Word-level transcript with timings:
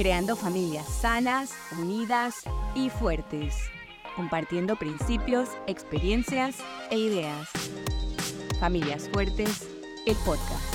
creando 0.00 0.34
familias 0.34 0.86
sanas, 0.88 1.52
unidas 1.78 2.44
y 2.74 2.88
fuertes, 2.88 3.68
compartiendo 4.16 4.76
principios, 4.76 5.50
experiencias 5.66 6.56
e 6.90 6.96
ideas. 6.96 7.50
Familias 8.58 9.10
Fuertes, 9.12 9.68
el 10.06 10.16
podcast. 10.24 10.74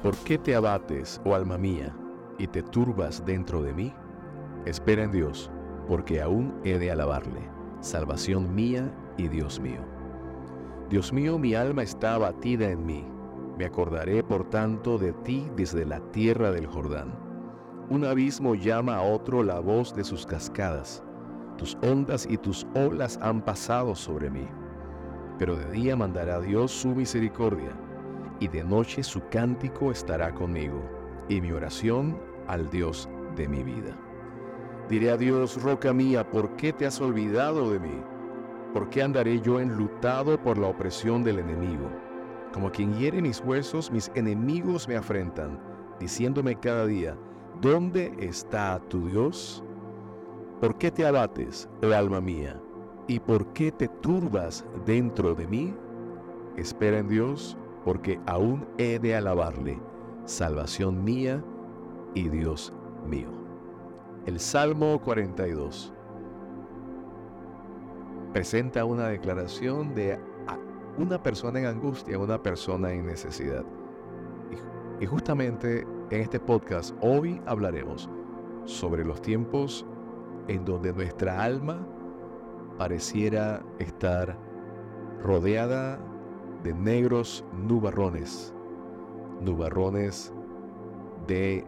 ¿Por 0.00 0.14
qué 0.18 0.38
te 0.38 0.54
abates, 0.54 1.20
oh 1.24 1.34
alma 1.34 1.58
mía, 1.58 1.92
y 2.38 2.46
te 2.46 2.62
turbas 2.62 3.24
dentro 3.26 3.62
de 3.62 3.74
mí? 3.74 3.92
Espera 4.64 5.02
en 5.02 5.10
Dios, 5.10 5.50
porque 5.88 6.22
aún 6.22 6.54
he 6.62 6.78
de 6.78 6.92
alabarle, 6.92 7.50
salvación 7.80 8.54
mía 8.54 8.88
y 9.16 9.26
Dios 9.26 9.58
mío. 9.58 9.80
Dios 10.88 11.12
mío, 11.12 11.36
mi 11.36 11.56
alma 11.56 11.82
está 11.82 12.14
abatida 12.14 12.70
en 12.70 12.86
mí. 12.86 13.15
Me 13.56 13.64
acordaré, 13.64 14.22
por 14.22 14.50
tanto, 14.50 14.98
de 14.98 15.12
ti 15.12 15.48
desde 15.56 15.86
la 15.86 16.00
tierra 16.10 16.50
del 16.50 16.66
Jordán. 16.66 17.14
Un 17.88 18.04
abismo 18.04 18.54
llama 18.54 18.96
a 18.96 19.02
otro 19.02 19.42
la 19.42 19.60
voz 19.60 19.94
de 19.94 20.04
sus 20.04 20.26
cascadas. 20.26 21.02
Tus 21.56 21.78
ondas 21.82 22.26
y 22.28 22.36
tus 22.36 22.66
olas 22.74 23.18
han 23.22 23.40
pasado 23.40 23.94
sobre 23.94 24.28
mí. 24.28 24.46
Pero 25.38 25.56
de 25.56 25.70
día 25.70 25.96
mandará 25.96 26.40
Dios 26.40 26.70
su 26.70 26.88
misericordia, 26.88 27.70
y 28.40 28.48
de 28.48 28.62
noche 28.62 29.02
su 29.02 29.22
cántico 29.30 29.90
estará 29.90 30.34
conmigo, 30.34 30.82
y 31.28 31.40
mi 31.40 31.52
oración 31.52 32.18
al 32.48 32.68
Dios 32.68 33.08
de 33.36 33.48
mi 33.48 33.62
vida. 33.62 33.96
Diré 34.90 35.10
a 35.10 35.16
Dios, 35.16 35.62
roca 35.62 35.92
mía, 35.92 36.30
¿por 36.30 36.56
qué 36.56 36.72
te 36.72 36.86
has 36.86 37.00
olvidado 37.00 37.70
de 37.70 37.80
mí? 37.80 38.02
¿Por 38.74 38.90
qué 38.90 39.02
andaré 39.02 39.40
yo 39.40 39.60
enlutado 39.60 40.38
por 40.42 40.58
la 40.58 40.68
opresión 40.68 41.24
del 41.24 41.38
enemigo? 41.38 41.88
Como 42.52 42.70
quien 42.70 42.94
hiere 42.94 43.20
mis 43.20 43.40
huesos, 43.40 43.90
mis 43.90 44.10
enemigos 44.14 44.88
me 44.88 44.96
afrentan, 44.96 45.60
diciéndome 46.00 46.58
cada 46.58 46.86
día, 46.86 47.16
¿dónde 47.60 48.12
está 48.18 48.78
tu 48.88 49.08
Dios? 49.08 49.62
¿Por 50.60 50.78
qué 50.78 50.90
te 50.90 51.06
abates, 51.06 51.68
oh 51.82 51.92
alma 51.92 52.20
mía? 52.20 52.60
¿Y 53.08 53.20
por 53.20 53.46
qué 53.52 53.70
te 53.70 53.88
turbas 53.88 54.64
dentro 54.84 55.34
de 55.34 55.46
mí? 55.46 55.74
Espera 56.56 56.98
en 56.98 57.08
Dios, 57.08 57.56
porque 57.84 58.18
aún 58.26 58.66
he 58.78 58.98
de 58.98 59.14
alabarle, 59.14 59.78
salvación 60.24 61.04
mía 61.04 61.44
y 62.14 62.28
Dios 62.28 62.72
mío. 63.06 63.28
El 64.26 64.40
Salmo 64.40 65.00
42 65.04 65.92
presenta 68.32 68.84
una 68.84 69.06
declaración 69.08 69.94
de 69.94 70.18
una 70.98 71.22
persona 71.22 71.58
en 71.58 71.66
angustia, 71.66 72.18
una 72.18 72.42
persona 72.42 72.92
en 72.92 73.06
necesidad. 73.06 73.64
Y, 75.00 75.06
justamente 75.06 75.86
en 76.10 76.20
este 76.20 76.40
podcast 76.40 76.96
hoy 77.02 77.40
hablaremos 77.46 78.08
sobre 78.64 79.04
los 79.04 79.20
tiempos 79.20 79.84
en 80.48 80.64
donde 80.64 80.92
nuestra 80.92 81.42
alma 81.42 81.86
pareciera 82.78 83.62
estar 83.78 84.38
rodeada 85.22 85.98
de 86.62 86.72
negros 86.72 87.44
nubarrones, 87.52 88.54
nubarrones 89.40 90.32
de 91.26 91.64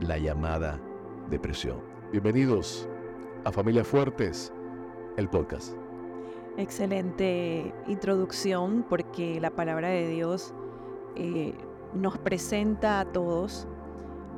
la 0.00 0.18
llamada 0.18 0.80
depresión. 1.30 1.80
Bienvenidos 2.12 2.88
a 3.44 3.52
Familias 3.52 3.88
Fuertes, 3.88 4.52
el 5.16 5.28
podcast. 5.28 5.87
Excelente 6.58 7.72
introducción 7.86 8.84
porque 8.88 9.40
la 9.40 9.50
palabra 9.50 9.90
de 9.90 10.08
Dios 10.08 10.52
eh, 11.14 11.54
nos 11.94 12.18
presenta 12.18 12.98
a 12.98 13.04
todos 13.04 13.68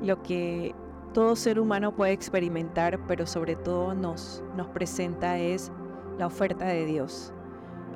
lo 0.02 0.22
que 0.22 0.74
todo 1.14 1.34
ser 1.34 1.58
humano 1.58 1.96
puede 1.96 2.12
experimentar, 2.12 3.00
pero 3.06 3.26
sobre 3.26 3.56
todo 3.56 3.94
nos, 3.94 4.44
nos 4.54 4.66
presenta 4.66 5.38
es 5.38 5.72
la 6.18 6.26
oferta 6.26 6.66
de 6.66 6.84
Dios. 6.84 7.32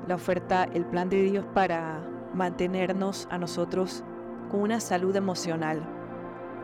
La 0.07 0.15
oferta, 0.15 0.63
el 0.73 0.85
plan 0.85 1.07
de 1.07 1.21
Dios 1.21 1.45
para 1.53 2.03
mantenernos 2.33 3.27
a 3.29 3.37
nosotros 3.37 4.03
con 4.49 4.61
una 4.61 4.79
salud 4.79 5.15
emocional, 5.15 5.87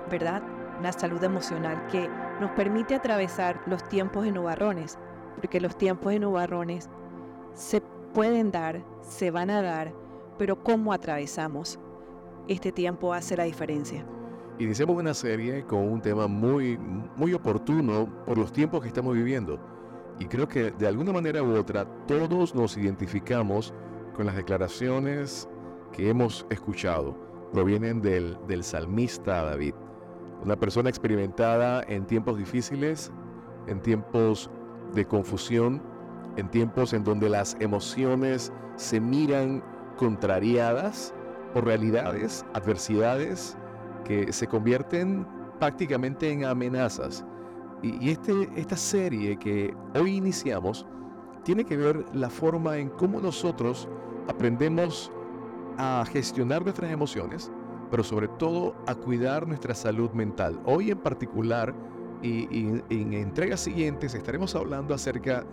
¿verdad? 0.10 0.42
Una 0.80 0.92
salud 0.94 1.24
emocional 1.24 1.86
que 1.92 2.10
nos 2.40 2.50
permite 2.54 2.96
atravesar 2.96 3.62
los 3.68 3.88
tiempos 3.88 4.24
de 4.24 4.32
nubarrones, 4.32 4.98
porque 5.36 5.62
los 5.62 5.78
tiempos 5.78 6.12
de 6.12 6.20
nubarrones 6.22 6.90
se 7.54 7.82
pueden 8.14 8.52
dar, 8.52 8.84
se 9.02 9.32
van 9.32 9.50
a 9.50 9.62
dar, 9.62 9.94
pero 10.38 10.64
cómo 10.64 10.94
atravesamos 10.94 11.80
este 12.48 12.72
tiempo 12.72 13.14
hace 13.14 13.38
la 13.38 13.44
diferencia. 13.44 14.06
Iniciamos 14.60 14.98
una 14.98 15.14
serie 15.14 15.64
con 15.66 15.80
un 15.80 16.02
tema 16.02 16.28
muy, 16.28 16.78
muy 17.16 17.34
oportuno 17.34 18.08
por 18.26 18.38
los 18.38 18.52
tiempos 18.52 18.82
que 18.82 18.88
estamos 18.88 19.16
viviendo. 19.16 19.60
Y 20.20 20.26
creo 20.26 20.48
que 20.48 20.72
de 20.72 20.88
alguna 20.88 21.12
manera 21.12 21.42
u 21.42 21.56
otra 21.56 21.86
todos 22.06 22.54
nos 22.54 22.78
identificamos 22.78 23.74
con 24.16 24.26
las 24.26 24.36
declaraciones 24.36 25.48
que 25.92 26.10
hemos 26.10 26.46
escuchado. 26.50 27.16
Provienen 27.54 28.02
del, 28.02 28.38
del 28.48 28.64
salmista 28.64 29.44
David. 29.44 29.74
Una 30.44 30.56
persona 30.56 30.90
experimentada 30.90 31.84
en 31.88 32.06
tiempos 32.06 32.38
difíciles, 32.38 33.12
en 33.68 33.82
tiempos 33.82 34.50
de 34.94 35.06
confusión, 35.06 35.82
en 36.38 36.50
tiempos 36.50 36.94
en 36.94 37.04
donde 37.04 37.30
las 37.30 37.58
emociones 37.60 38.52
se 38.76 39.00
miran 39.00 39.64
contrariadas 39.98 41.14
por 41.54 41.66
realidades, 41.66 42.46
adversidades 42.54 43.58
que 44.06 44.32
se 44.32 44.48
convierten 44.48 45.26
prácticamente 45.60 46.32
en 46.32 46.46
amenazas. 46.46 47.26
Y, 47.84 48.10
este, 48.10 48.50
esta 48.56 48.78
serie 48.78 49.38
que 49.38 49.76
hoy 49.96 50.16
iniciamos 50.16 50.86
tiene 51.44 51.64
que 51.64 51.78
ver 51.78 52.06
la 52.14 52.30
forma 52.30 52.78
en 52.78 52.90
cómo 52.90 53.20
nosotros 53.20 53.88
aprendemos 54.28 55.12
a 55.78 56.04
gestionar 56.12 56.64
nuestras 56.64 56.92
emociones, 56.92 57.52
pero 57.90 58.04
sobre 58.04 58.28
todo 58.28 58.76
a 58.88 58.96
cuidar 58.96 59.48
nuestra 59.48 59.74
salud 59.74 60.12
mental. 60.12 60.60
Hoy 60.66 60.92
en 60.92 61.00
particular 61.00 61.74
y, 62.22 62.48
y 62.56 62.82
en 62.90 63.14
entregas 63.14 63.62
siguientes 63.62 64.14
estaremos 64.14 64.56
hablando 64.56 64.94
acerca 64.94 65.44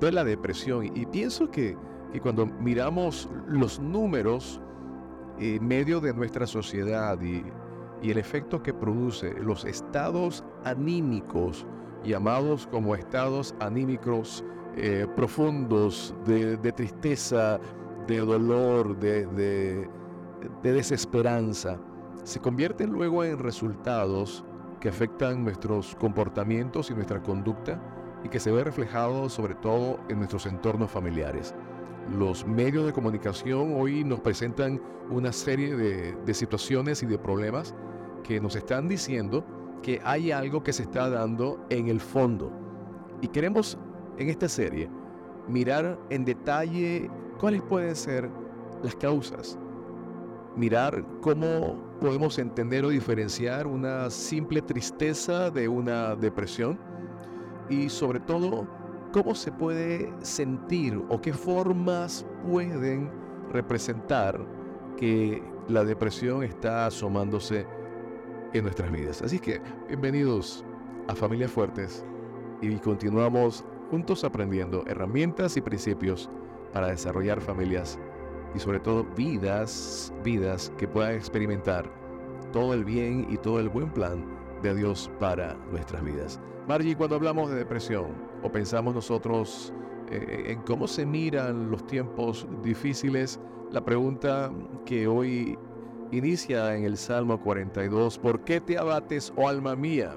de 0.00 0.12
la 0.12 0.24
depresión. 0.24 0.84
Y 0.84 1.06
pienso 1.06 1.50
que, 1.50 1.76
cuando 2.22 2.46
miramos 2.46 3.28
los 3.48 3.80
números 3.80 4.60
en 5.38 5.66
medio 5.66 6.00
de 6.00 6.14
nuestra 6.14 6.46
sociedad 6.46 7.20
y, 7.20 7.44
el 8.02 8.18
efecto 8.18 8.62
que 8.62 8.74
produce 8.74 9.32
los 9.40 9.64
estados 9.64 10.44
anímicos, 10.62 11.66
llamados 12.04 12.66
como 12.66 12.94
estados 12.94 13.54
anímicos 13.60 14.44
eh, 14.76 15.06
profundos 15.16 16.14
de, 16.26 16.58
tristeza, 16.72 17.58
de 18.06 18.18
dolor, 18.18 18.98
de, 18.98 19.88
desesperanza, 20.62 21.80
se 22.24 22.40
convierten 22.40 22.90
luego 22.90 23.24
en 23.24 23.38
resultados 23.38 24.44
que 24.80 24.90
afectan 24.90 25.42
nuestros 25.42 25.94
comportamientos 25.94 26.90
y 26.90 26.94
nuestra 26.94 27.22
conducta 27.22 27.80
y 28.24 28.28
que 28.28 28.40
se 28.40 28.50
ve 28.50 28.64
reflejado 28.64 29.28
sobre 29.28 29.54
todo 29.54 30.00
en 30.08 30.18
nuestros 30.18 30.46
entornos 30.46 30.90
familiares. 30.90 31.54
Los 32.18 32.46
medios 32.46 32.86
de 32.86 32.92
comunicación 32.92 33.74
hoy 33.76 34.02
nos 34.02 34.20
presentan 34.20 34.80
una 35.10 35.32
serie 35.32 35.76
de, 35.76 36.34
situaciones 36.34 37.02
y 37.02 37.06
de 37.06 37.18
problemas 37.18 37.74
que 38.22 38.40
nos 38.40 38.56
están 38.56 38.88
diciendo 38.88 39.44
que 39.82 40.00
hay 40.02 40.32
algo 40.32 40.62
que 40.62 40.72
se 40.72 40.82
está 40.82 41.10
dando 41.10 41.64
en 41.68 41.88
el 41.88 42.00
fondo. 42.00 42.50
Y 43.20 43.28
queremos 43.28 43.78
en 44.18 44.30
esta 44.30 44.48
serie 44.48 44.88
mirar 45.46 45.98
en 46.08 46.24
detalle 46.24 47.10
cuáles 47.38 47.60
pueden 47.62 47.94
ser 47.94 48.30
las 48.82 48.94
causas, 48.96 49.58
mirar 50.56 51.04
cómo 51.20 51.78
podemos 52.00 52.38
entender 52.38 52.84
o 52.84 52.88
diferenciar 52.88 53.66
una 53.66 54.08
simple 54.08 54.62
tristeza 54.62 55.50
de 55.50 55.68
una 55.68 56.16
depresión 56.16 56.78
y 57.68 57.88
sobre 57.88 58.20
todo 58.20 58.66
cómo 59.12 59.34
se 59.34 59.52
puede 59.52 60.12
sentir 60.22 61.00
o 61.08 61.20
qué 61.20 61.32
formas 61.32 62.26
pueden 62.48 63.10
representar 63.52 64.40
que 64.96 65.42
la 65.68 65.84
depresión 65.84 66.42
está 66.42 66.86
asomándose 66.86 67.66
en 68.52 68.64
nuestras 68.64 68.90
vidas. 68.90 69.22
Así 69.22 69.38
que 69.38 69.60
bienvenidos 69.88 70.64
a 71.08 71.14
Familias 71.14 71.50
Fuertes 71.50 72.04
y 72.60 72.74
continuamos 72.76 73.64
juntos 73.90 74.24
aprendiendo 74.24 74.84
herramientas 74.86 75.56
y 75.56 75.60
principios 75.60 76.28
para 76.72 76.88
desarrollar 76.88 77.40
familias 77.40 77.98
y 78.54 78.58
sobre 78.58 78.80
todo 78.80 79.04
vidas, 79.16 80.12
vidas 80.22 80.72
que 80.78 80.88
puedan 80.88 81.14
experimentar 81.14 81.90
todo 82.52 82.74
el 82.74 82.84
bien 82.84 83.26
y 83.30 83.36
todo 83.36 83.60
el 83.60 83.68
buen 83.68 83.90
plan 83.90 84.24
de 84.62 84.74
Dios 84.74 85.10
para 85.18 85.54
nuestras 85.70 86.04
vidas. 86.04 86.40
Margie, 86.66 86.96
cuando 86.96 87.16
hablamos 87.16 87.50
de 87.50 87.56
depresión 87.56 88.06
o 88.42 88.50
pensamos 88.50 88.94
nosotros 88.94 89.70
eh, 90.10 90.44
en 90.46 90.62
cómo 90.62 90.86
se 90.86 91.04
miran 91.04 91.70
los 91.70 91.86
tiempos 91.86 92.46
difíciles, 92.62 93.38
la 93.70 93.84
pregunta 93.84 94.50
que 94.86 95.06
hoy 95.06 95.58
inicia 96.10 96.74
en 96.74 96.84
el 96.84 96.96
Salmo 96.96 97.38
42, 97.38 98.18
¿por 98.18 98.44
qué 98.44 98.62
te 98.62 98.78
abates, 98.78 99.30
oh 99.36 99.46
alma 99.46 99.76
mía? 99.76 100.16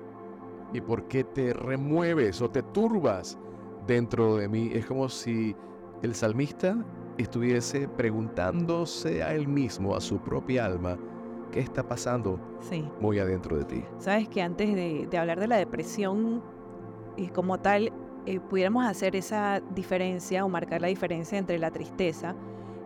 ¿Y 0.73 0.79
por 0.79 1.09
qué 1.09 1.25
te 1.25 1.51
remueves 1.51 2.41
o 2.41 2.49
te 2.49 2.63
turbas 2.63 3.37
dentro 3.85 4.37
de 4.37 4.47
mí? 4.47 4.71
Es 4.73 4.85
como 4.85 5.09
si 5.09 5.53
el 6.01 6.15
salmista 6.15 6.77
estuviese 7.17 7.89
preguntándose 7.89 9.21
a 9.21 9.33
él 9.33 9.49
mismo, 9.49 9.97
a 9.97 10.01
su 10.01 10.19
propia 10.19 10.65
alma, 10.65 10.97
¿qué 11.51 11.59
está 11.59 11.87
pasando 11.87 12.39
muy 12.99 13.19
adentro 13.19 13.57
de 13.57 13.65
ti? 13.65 13.83
Sabes 13.99 14.27
que 14.27 14.41
antes 14.41 14.73
de, 14.75 15.17
hablar 15.17 15.39
de 15.39 15.47
la 15.47 15.57
depresión 15.57 16.41
y 17.15 17.27
como 17.27 17.59
tal, 17.59 17.91
eh, 18.25 18.39
pudiéramos 18.39 18.85
hacer 18.85 19.15
esa 19.15 19.61
diferencia 19.73 20.43
o 20.45 20.49
marcar 20.49 20.81
la 20.81 20.87
diferencia 20.87 21.37
entre 21.37 21.57
la 21.59 21.71
tristeza 21.71 22.35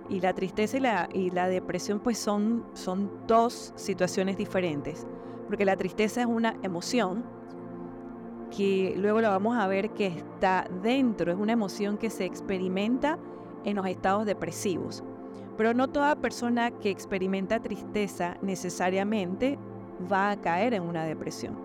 y 0.09 0.19
la 0.19 0.33
tristeza 0.33 0.77
y 0.77 0.79
la, 0.79 1.09
y 1.13 1.29
la 1.31 1.47
depresión 1.47 1.99
pues 1.99 2.17
son, 2.17 2.65
son 2.73 3.09
dos 3.27 3.73
situaciones 3.75 4.37
diferentes, 4.37 5.07
porque 5.47 5.65
la 5.65 5.75
tristeza 5.77 6.21
es 6.21 6.27
una 6.27 6.55
emoción 6.63 7.23
que 8.55 8.93
luego 8.97 9.21
la 9.21 9.29
vamos 9.29 9.57
a 9.57 9.65
ver 9.67 9.91
que 9.91 10.07
está 10.07 10.67
dentro, 10.83 11.31
es 11.31 11.37
una 11.37 11.53
emoción 11.53 11.97
que 11.97 12.09
se 12.09 12.25
experimenta 12.25 13.17
en 13.63 13.77
los 13.77 13.85
estados 13.87 14.25
depresivos. 14.25 15.03
Pero 15.57 15.73
no 15.73 15.89
toda 15.89 16.15
persona 16.15 16.71
que 16.71 16.89
experimenta 16.89 17.59
tristeza 17.59 18.37
necesariamente 18.41 19.59
va 20.11 20.31
a 20.31 20.41
caer 20.41 20.73
en 20.73 20.83
una 20.83 21.05
depresión. 21.05 21.57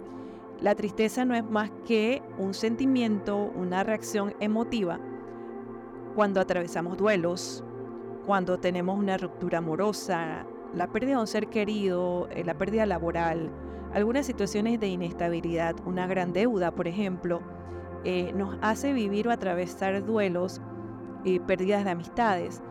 La 0.60 0.74
tristeza 0.74 1.24
no 1.24 1.34
es 1.34 1.44
más 1.44 1.70
que 1.86 2.22
un 2.38 2.54
sentimiento, 2.54 3.36
una 3.36 3.84
reacción 3.84 4.34
emotiva 4.40 4.98
cuando 6.14 6.40
atravesamos 6.40 6.96
duelos, 6.96 7.62
cuando 8.24 8.58
tenemos 8.58 8.98
una 8.98 9.18
ruptura 9.18 9.58
amorosa, 9.58 10.46
la 10.74 10.86
pérdida 10.88 11.16
de 11.16 11.20
un 11.20 11.26
ser 11.26 11.48
querido, 11.48 12.26
eh, 12.30 12.42
la 12.42 12.56
pérdida 12.56 12.86
laboral, 12.86 13.50
algunas 13.92 14.26
situaciones 14.26 14.80
de 14.80 14.88
inestabilidad, 14.88 15.76
una 15.84 16.06
gran 16.06 16.32
deuda, 16.32 16.70
por 16.70 16.88
ejemplo, 16.88 17.40
eh, 18.04 18.32
nos 18.34 18.56
hace 18.62 18.92
vivir 18.92 19.28
o 19.28 19.30
atravesar 19.30 20.04
duelos 20.04 20.60
y 21.24 21.38
pérdidas 21.40 21.84
de 21.84 21.90
amistades. 21.90 22.62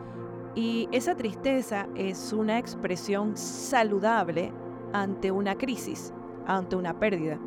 Y 0.56 0.88
esa 0.90 1.14
tristeza 1.14 1.86
es 1.94 2.32
una 2.32 2.58
expresión 2.58 3.36
saludable 3.36 4.54
ante 4.94 5.30
una 5.30 5.54
crisis, 5.54 6.14
ante 6.46 6.76
una 6.76 6.98
pérdida. 6.98 7.38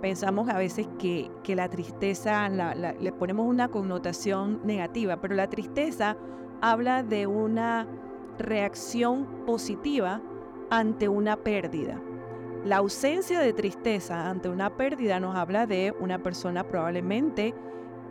Pensamos 0.00 0.48
a 0.48 0.56
veces 0.56 0.88
que, 0.98 1.30
que 1.42 1.54
la 1.54 1.68
tristeza 1.68 2.48
le 2.48 3.12
ponemos 3.12 3.46
una 3.46 3.68
connotación 3.68 4.60
negativa, 4.64 5.20
pero 5.20 5.34
la 5.34 5.50
tristeza 5.50 6.16
habla 6.62 7.02
de 7.02 7.26
una 7.26 7.86
reacción 8.38 9.26
positiva 9.44 10.22
ante 10.70 11.06
una 11.06 11.36
pérdida. 11.36 12.00
La 12.64 12.78
ausencia 12.78 13.40
de 13.40 13.52
tristeza 13.52 14.30
ante 14.30 14.48
una 14.48 14.74
pérdida 14.74 15.20
nos 15.20 15.36
habla 15.36 15.66
de 15.66 15.94
una 16.00 16.22
persona 16.22 16.64
probablemente 16.64 17.54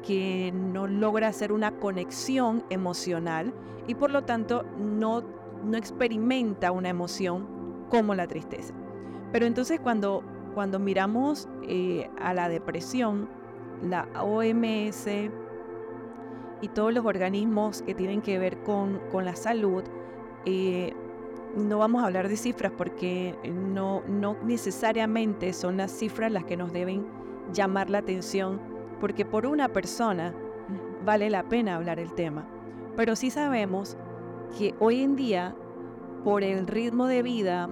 que 0.06 0.52
no 0.54 0.88
logra 0.88 1.30
hacer 1.30 1.52
una 1.52 1.72
conexión 1.72 2.64
emocional 2.70 3.54
y 3.88 3.96
por 3.96 4.12
lo 4.12 4.24
tanto 4.24 4.64
no, 4.78 5.24
no 5.64 5.78
experimenta 5.78 6.72
una 6.72 6.90
emoción 6.90 7.48
como 7.90 8.14
la 8.16 8.28
tristeza. 8.28 8.74
Pero 9.32 9.46
entonces 9.46 9.80
cuando, 9.80 10.24
cuando 10.54 10.80
miramos 10.80 11.48
eh, 11.64 12.10
a 12.20 12.34
la 12.34 12.50
depresión, 12.50 13.28
la 13.82 14.08
OMS 14.22 15.08
y 16.62 16.68
todos 16.70 16.94
los 16.94 17.06
organismos 17.06 17.82
que 17.82 17.96
tienen 17.96 18.22
que 18.22 18.38
ver 18.38 18.62
con, 18.64 19.00
con 19.12 19.26
la 19.26 19.36
salud, 19.36 19.84
eh, 20.46 20.94
no 21.56 21.78
vamos 21.78 22.04
a 22.04 22.08
hablar 22.08 22.30
de 22.30 22.38
cifras 22.38 22.72
porque 22.76 23.36
no, 23.44 24.02
no 24.08 24.38
necesariamente 24.44 25.54
son 25.54 25.78
las 25.78 25.92
cifras 25.92 26.32
las 26.32 26.46
que 26.46 26.58
nos 26.58 26.74
deben 26.74 27.06
llamar 27.54 27.90
la 27.90 28.00
atención 28.00 28.73
porque 29.04 29.26
por 29.26 29.46
una 29.46 29.68
persona 29.68 30.34
vale 31.04 31.30
la 31.30 31.44
pena 31.50 31.76
hablar 31.76 32.00
el 32.00 32.14
tema. 32.14 32.48
Pero 32.96 33.18
sí 33.18 33.32
sabemos 33.32 33.98
que 34.58 34.76
hoy 34.80 35.02
en 35.02 35.18
día, 35.18 35.54
por 36.24 36.42
el 36.42 36.66
ritmo 36.68 37.08
de 37.08 37.22
vida, 37.22 37.70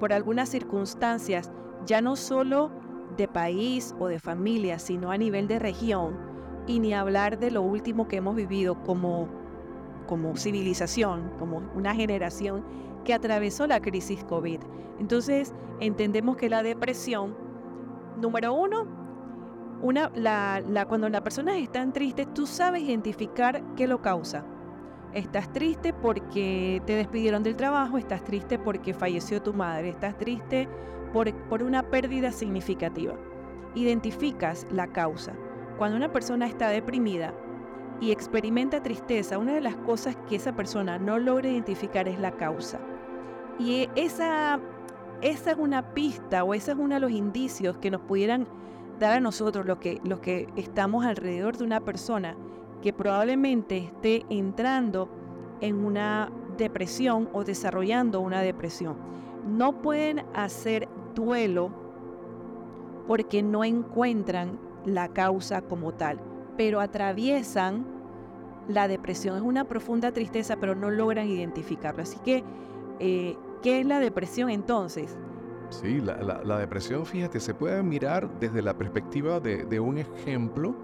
por 0.00 0.14
algunas 0.14 0.48
circunstancias, 0.48 1.52
ya 1.84 2.00
no 2.00 2.16
solo 2.16 2.70
de 3.18 3.28
país 3.28 3.94
o 3.98 4.08
de 4.08 4.18
familia, 4.18 4.78
sino 4.78 5.10
a 5.10 5.18
nivel 5.18 5.46
de 5.46 5.58
región, 5.58 6.16
y 6.66 6.80
ni 6.80 6.94
hablar 6.94 7.38
de 7.38 7.50
lo 7.50 7.60
último 7.60 8.08
que 8.08 8.16
hemos 8.16 8.34
vivido 8.34 8.82
como, 8.82 9.28
como 10.06 10.38
civilización, 10.38 11.32
como 11.38 11.70
una 11.74 11.94
generación 11.94 12.64
que 13.04 13.12
atravesó 13.12 13.66
la 13.66 13.82
crisis 13.82 14.24
COVID. 14.24 14.60
Entonces, 15.00 15.52
entendemos 15.80 16.38
que 16.38 16.48
la 16.48 16.62
depresión, 16.62 17.36
número 18.22 18.54
uno, 18.54 19.05
una, 19.82 20.10
la, 20.14 20.86
cuando 20.88 21.08
la 21.08 21.22
persona 21.22 21.56
está 21.58 21.86
triste, 21.92 22.26
tú 22.26 22.46
sabes 22.46 22.82
identificar 22.82 23.62
qué 23.76 23.86
lo 23.86 24.00
causa. 24.00 24.44
Estás 25.12 25.52
triste 25.52 25.92
porque 25.92 26.82
te 26.86 26.94
despidieron 26.94 27.42
del 27.42 27.56
trabajo, 27.56 27.98
estás 27.98 28.22
triste 28.24 28.58
porque 28.58 28.92
falleció 28.92 29.40
tu 29.42 29.54
madre, 29.54 29.88
estás 29.88 30.16
triste 30.18 30.68
por, 31.12 31.32
por 31.48 31.62
una 31.62 31.82
pérdida 31.82 32.32
significativa. 32.32 33.14
Identificas 33.74 34.66
la 34.70 34.86
causa. 34.88 35.32
Cuando 35.78 35.96
una 35.96 36.12
persona 36.12 36.46
está 36.46 36.68
deprimida 36.68 37.34
y 38.00 38.10
experimenta 38.10 38.82
tristeza, 38.82 39.38
una 39.38 39.54
de 39.54 39.60
las 39.60 39.76
cosas 39.76 40.16
que 40.28 40.36
esa 40.36 40.54
persona 40.54 40.98
no 40.98 41.18
logra 41.18 41.48
identificar 41.48 42.08
es 42.08 42.18
la 42.18 42.32
causa. 42.32 42.78
Y 43.58 43.88
esa, 43.94 44.60
esa 45.22 45.50
es 45.50 45.56
una 45.56 45.94
pista 45.94 46.44
o 46.44 46.52
ese 46.52 46.72
es 46.72 46.78
uno 46.78 46.94
de 46.94 47.00
los 47.00 47.10
indicios 47.10 47.78
que 47.78 47.90
nos 47.90 48.02
pudieran 48.02 48.46
dar 48.98 49.12
a 49.12 49.20
nosotros, 49.20 49.66
los 49.66 49.78
que, 49.78 50.00
los 50.04 50.20
que 50.20 50.48
estamos 50.56 51.04
alrededor 51.04 51.56
de 51.56 51.64
una 51.64 51.80
persona 51.80 52.36
que 52.82 52.92
probablemente 52.92 53.78
esté 53.78 54.24
entrando 54.28 55.08
en 55.60 55.84
una 55.84 56.30
depresión 56.56 57.28
o 57.32 57.44
desarrollando 57.44 58.20
una 58.20 58.40
depresión. 58.40 58.96
No 59.46 59.80
pueden 59.82 60.24
hacer 60.34 60.88
duelo 61.14 61.70
porque 63.06 63.42
no 63.42 63.64
encuentran 63.64 64.58
la 64.84 65.08
causa 65.08 65.62
como 65.62 65.92
tal, 65.92 66.20
pero 66.56 66.80
atraviesan 66.80 67.86
la 68.68 68.88
depresión. 68.88 69.36
Es 69.36 69.42
una 69.42 69.64
profunda 69.64 70.12
tristeza, 70.12 70.56
pero 70.56 70.74
no 70.74 70.90
logran 70.90 71.28
identificarlo. 71.28 72.02
Así 72.02 72.18
que, 72.18 72.44
eh, 72.98 73.36
¿qué 73.62 73.80
es 73.80 73.86
la 73.86 74.00
depresión 74.00 74.50
entonces? 74.50 75.16
Sí, 75.70 76.00
la, 76.00 76.58
depresión, 76.58 77.04
fíjate, 77.04 77.40
se 77.40 77.52
puede 77.52 77.82
mirar 77.82 78.28
desde 78.38 78.62
la 78.62 78.74
perspectiva 78.74 79.40
de, 79.40 79.80
un 79.80 79.98
ejemplo 79.98 80.74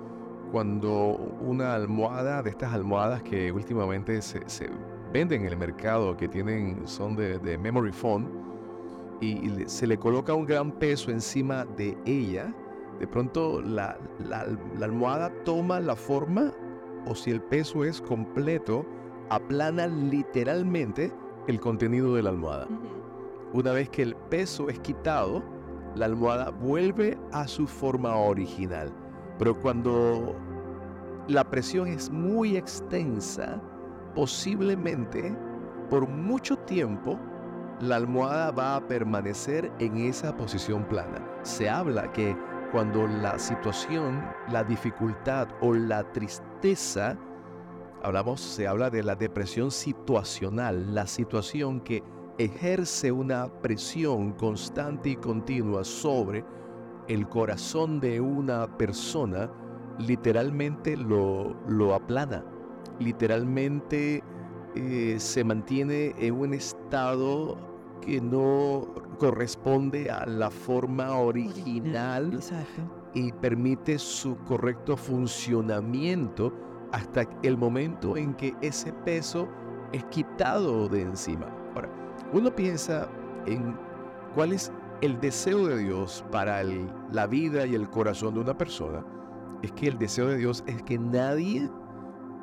cuando 0.50 1.16
una 1.40 1.74
almohada, 1.74 2.42
de 2.42 2.50
estas 2.50 2.74
almohadas 2.74 3.22
que 3.22 3.52
últimamente 3.52 4.20
se, 4.20 4.70
venden 5.12 5.42
en 5.42 5.48
el 5.48 5.56
mercado, 5.56 6.16
que 6.16 6.28
tienen, 6.28 6.86
son 6.86 7.16
de, 7.16 7.58
memory 7.58 7.92
foam, 7.92 8.26
y, 9.20 9.64
se 9.66 9.86
le 9.86 9.96
coloca 9.98 10.34
un 10.34 10.46
gran 10.46 10.72
peso 10.72 11.10
encima 11.10 11.64
de 11.64 11.96
ella, 12.04 12.52
de 12.98 13.06
pronto 13.06 13.62
la, 13.62 13.96
almohada 14.80 15.32
toma 15.44 15.80
la 15.80 15.96
forma, 15.96 16.52
o 17.06 17.14
si 17.14 17.30
el 17.30 17.40
peso 17.40 17.84
es 17.84 18.00
completo, 18.00 18.84
aplana 19.30 19.86
literalmente 19.86 21.12
el 21.46 21.60
contenido 21.60 22.14
de 22.14 22.22
la 22.22 22.30
almohada. 22.30 22.68
Una 23.52 23.72
vez 23.72 23.90
que 23.90 24.02
el 24.02 24.16
peso 24.16 24.68
es 24.70 24.78
quitado, 24.78 25.42
la 25.94 26.06
almohada 26.06 26.50
vuelve 26.50 27.18
a 27.32 27.46
su 27.46 27.66
forma 27.66 28.16
original. 28.16 28.90
Pero 29.38 29.58
cuando 29.58 30.34
la 31.28 31.44
presión 31.44 31.88
es 31.88 32.10
muy 32.10 32.56
extensa, 32.56 33.60
posiblemente 34.14 35.36
por 35.90 36.08
mucho 36.08 36.56
tiempo 36.56 37.18
la 37.80 37.96
almohada 37.96 38.52
va 38.52 38.76
a 38.76 38.86
permanecer 38.86 39.70
en 39.78 39.98
esa 39.98 40.34
posición 40.36 40.84
plana. 40.84 41.22
Se 41.42 41.68
habla 41.68 42.10
que 42.12 42.36
cuando 42.70 43.06
la 43.06 43.38
situación, 43.38 44.24
la 44.48 44.64
dificultad 44.64 45.48
o 45.60 45.74
la 45.74 46.10
tristeza, 46.12 47.18
hablamos, 48.02 48.40
se 48.40 48.66
habla 48.66 48.88
de 48.88 49.02
la 49.02 49.14
depresión 49.14 49.70
situacional, 49.70 50.94
la 50.94 51.06
situación 51.06 51.80
que 51.80 52.02
ejerce 52.38 53.12
una 53.12 53.48
presión 53.60 54.32
constante 54.32 55.10
y 55.10 55.16
continua 55.16 55.84
sobre 55.84 56.44
el 57.08 57.28
corazón 57.28 58.00
de 58.00 58.20
una 58.20 58.76
persona, 58.76 59.50
literalmente 59.98 60.96
lo, 60.96 61.54
lo 61.68 61.94
aplana, 61.94 62.44
literalmente 62.98 64.22
eh, 64.74 65.16
se 65.18 65.44
mantiene 65.44 66.14
en 66.18 66.34
un 66.34 66.54
estado 66.54 67.58
que 68.00 68.20
no 68.20 68.88
corresponde 69.18 70.10
a 70.10 70.26
la 70.26 70.50
forma 70.50 71.16
original 71.18 72.40
y 73.14 73.32
permite 73.32 73.98
su 73.98 74.36
correcto 74.38 74.96
funcionamiento 74.96 76.52
hasta 76.90 77.28
el 77.42 77.56
momento 77.56 78.16
en 78.16 78.34
que 78.34 78.54
ese 78.60 78.92
peso 78.92 79.48
es 79.92 80.04
quitado 80.06 80.88
de 80.88 81.02
encima. 81.02 81.46
Ahora, 81.74 81.88
uno 82.32 82.54
piensa 82.54 83.08
en 83.46 83.76
cuál 84.34 84.52
es 84.52 84.72
el 85.00 85.20
deseo 85.20 85.66
de 85.66 85.78
Dios 85.78 86.24
para 86.30 86.62
la 86.62 87.26
vida 87.26 87.66
y 87.66 87.74
el 87.74 87.90
corazón 87.90 88.34
de 88.34 88.40
una 88.40 88.56
persona, 88.56 89.04
es 89.62 89.72
que 89.72 89.88
el 89.88 89.98
deseo 89.98 90.28
de 90.28 90.36
Dios 90.36 90.62
es 90.66 90.82
que 90.82 90.98
nadie 90.98 91.68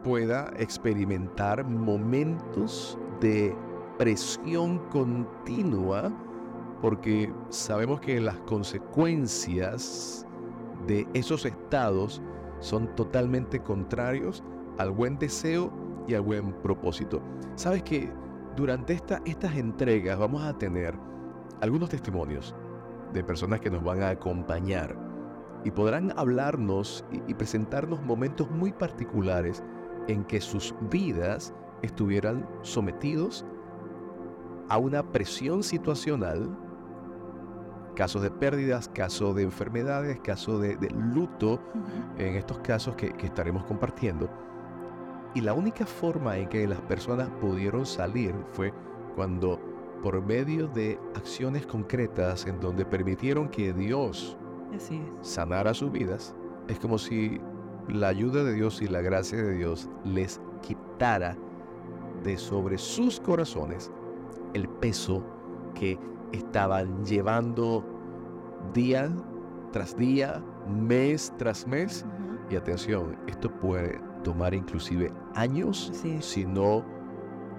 pueda 0.04 0.52
experimentar 0.58 1.66
momentos 1.66 2.98
de 3.22 3.56
presión 3.98 4.80
continua, 4.90 6.12
porque 6.82 7.34
sabemos 7.50 8.00
que 8.00 8.20
las 8.20 8.40
consecuencias 8.42 10.26
de 10.88 11.08
esos 11.14 11.46
estados 11.46 12.22
son 12.60 12.94
totalmente 12.96 13.62
contrarios 13.62 14.44
al 14.78 14.92
buen 14.92 15.18
deseo 15.18 15.72
y 16.08 16.14
al 16.14 16.22
buen 16.22 16.54
propósito. 16.62 17.22
Sabes 17.56 17.84
que 17.84 18.10
durante 18.60 18.92
esta, 18.92 19.22
estas 19.24 19.56
entregas 19.56 20.20
vamos 20.20 20.44
a 20.44 20.58
tener 20.58 20.94
algunos 21.62 21.88
testimonios 21.88 22.54
de 23.14 23.24
personas 23.24 23.62
que 23.62 23.70
nos 23.70 23.82
van 23.82 24.04
a 24.04 24.10
acompañar 24.10 24.98
y 25.64 25.72
podrán 25.72 26.12
hablarnos 26.18 27.06
y 27.26 27.34
presentarnos 27.36 28.02
momentos 28.04 28.52
muy 28.52 28.74
particulares 28.74 29.64
en 30.10 30.26
que 30.26 30.42
sus 30.42 30.76
vidas 30.92 31.54
estuvieran 31.84 32.46
sometidos 32.62 33.46
a 34.68 34.78
una 34.78 35.10
presión 35.10 35.64
situacional, 35.64 36.50
casos 37.96 38.22
de 38.22 38.30
pérdidas, 38.30 38.90
casos 38.90 39.38
de 39.38 39.44
enfermedades, 39.44 40.20
casos 40.20 40.60
de, 40.60 40.78
luto, 41.14 41.62
en 42.18 42.36
estos 42.36 42.60
casos 42.60 42.96
que, 42.96 43.14
que 43.14 43.28
estaremos 43.28 43.64
compartiendo. 43.64 44.30
Y 45.36 45.42
la 45.42 45.54
única 45.54 45.86
forma 45.86 46.38
en 46.38 46.50
que 46.50 46.68
las 46.68 46.82
personas 46.82 47.30
pudieron 47.40 47.86
salir 47.86 48.34
fue 48.52 48.74
cuando 49.16 49.60
por 50.02 50.22
medio 50.22 50.68
de 50.68 51.00
acciones 51.16 51.66
concretas 51.68 52.46
en 52.48 52.60
donde 52.60 52.86
permitieron 52.86 53.50
que 53.50 53.74
Dios 53.74 54.38
sanara 55.22 55.74
sus 55.74 55.92
vidas, 55.92 56.36
es 56.68 56.80
como 56.80 56.98
si 56.98 57.40
la 57.88 58.08
ayuda 58.08 58.44
de 58.44 58.54
Dios 58.54 58.82
y 58.82 58.88
la 58.88 59.02
gracia 59.02 59.38
de 59.42 59.58
Dios 59.58 59.90
les 60.04 60.40
quitara 60.62 61.36
de 62.24 62.38
sobre 62.38 62.78
sus 62.78 63.20
corazones 63.20 63.92
el 64.54 64.68
peso 64.68 65.24
que 65.74 66.00
estaban 66.32 67.06
llevando 67.06 67.84
día 68.74 69.12
tras 69.72 69.96
día, 69.98 70.44
mes 70.68 71.34
tras 71.38 71.68
mes. 71.68 72.06
Y 72.50 72.56
atención, 72.56 73.18
esto 73.28 73.52
puede 73.60 74.00
tomar 74.24 74.54
inclusive 74.54 75.12
años 75.36 75.92
si 76.20 76.46
no 76.46 76.84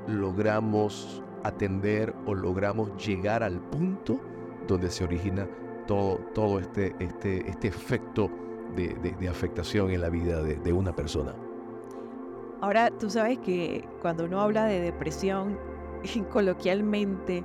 logramos 0.07 1.23
atender 1.45 2.15
o 2.27 2.35
logramos 2.35 2.97
llegar 3.05 3.43
al 3.43 3.61
punto 3.61 4.21
donde 4.67 4.91
se 4.91 5.05
origina 5.05 5.47
todo, 5.87 6.19
todo 6.35 6.59
este, 6.59 6.95
este, 7.01 7.49
este 7.49 7.69
efecto 7.69 8.31
de, 8.77 9.29
afectación 9.29 9.91
en 9.91 10.01
la 10.01 10.09
vida 10.09 10.43
de, 10.43 10.73
una 10.73 10.95
persona. 10.95 11.35
Ahora, 12.61 12.91
tú 12.91 13.11
sabes 13.11 13.39
que 13.39 13.85
cuando 14.01 14.25
uno 14.25 14.41
habla 14.41 14.67
de 14.67 14.81
depresión, 14.81 15.59
coloquialmente, 16.33 17.43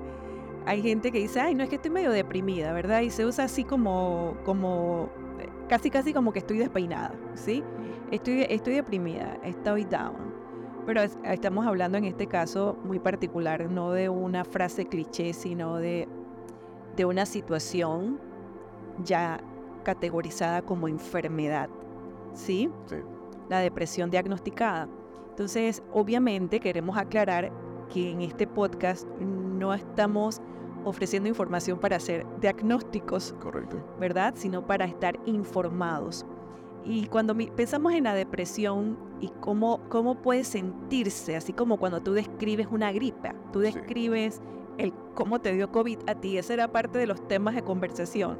hay 0.65 0.81
gente 0.81 1.11
que 1.11 1.19
dice, 1.19 1.39
ay, 1.39 1.55
no 1.55 1.63
es 1.63 1.69
que 1.69 1.75
estoy 1.75 1.91
medio 1.91 2.11
deprimida, 2.11 2.73
¿verdad? 2.73 3.01
Y 3.01 3.09
se 3.09 3.25
usa 3.25 3.45
así 3.45 3.63
como, 3.63 4.35
como, 4.45 5.09
casi, 5.69 5.89
casi 5.89 6.13
como 6.13 6.33
que 6.33 6.39
estoy 6.39 6.57
despeinada, 6.57 7.13
¿sí? 7.35 7.63
Estoy, 8.11 8.45
estoy 8.49 8.75
deprimida, 8.75 9.37
estoy 9.43 9.83
down. 9.85 10.33
Pero 10.85 11.01
estamos 11.01 11.65
hablando 11.65 11.97
en 11.97 12.05
este 12.05 12.27
caso 12.27 12.77
muy 12.83 12.99
particular, 12.99 13.69
no 13.71 13.91
de 13.91 14.09
una 14.09 14.43
frase 14.45 14.85
cliché, 14.85 15.33
sino 15.33 15.77
de, 15.77 16.07
de 16.95 17.05
una 17.05 17.25
situación 17.25 18.19
ya 19.03 19.39
categorizada 19.83 20.61
como 20.61 20.87
enfermedad, 20.87 21.69
¿sí? 22.33 22.69
Sí. 22.85 22.97
La 23.49 23.59
depresión 23.59 24.11
diagnosticada. 24.11 24.87
Entonces, 25.29 25.81
obviamente 25.91 26.59
queremos 26.59 26.97
aclarar 26.97 27.51
que 27.91 28.11
en 28.11 28.21
este 28.21 28.47
podcast 28.47 29.07
no 29.19 29.73
estamos 29.73 30.41
ofreciendo 30.83 31.27
información 31.27 31.79
para 31.79 31.97
hacer 31.97 32.25
diagnósticos, 32.39 33.33
Correcto. 33.39 33.77
¿verdad? 33.99 34.33
Sino 34.37 34.65
para 34.65 34.85
estar 34.85 35.19
informados. 35.25 36.25
Y 36.85 37.07
cuando 37.07 37.35
pensamos 37.55 37.93
en 37.93 38.03
la 38.03 38.13
depresión 38.13 38.97
y 39.19 39.29
cómo, 39.41 39.81
cómo 39.89 40.21
puede 40.21 40.43
sentirse, 40.43 41.35
así 41.35 41.51
como 41.51 41.77
cuando 41.77 42.01
tú 42.01 42.13
describes 42.13 42.67
una 42.69 42.91
gripe, 42.91 43.33
tú 43.51 43.59
describes 43.59 44.41
el 44.77 44.93
cómo 45.15 45.39
te 45.39 45.53
dio 45.53 45.71
COVID 45.71 45.99
a 46.07 46.15
ti, 46.15 46.37
esa 46.37 46.53
era 46.53 46.71
parte 46.71 46.99
de 46.99 47.07
los 47.07 47.27
temas 47.27 47.55
de 47.55 47.63
conversación. 47.63 48.37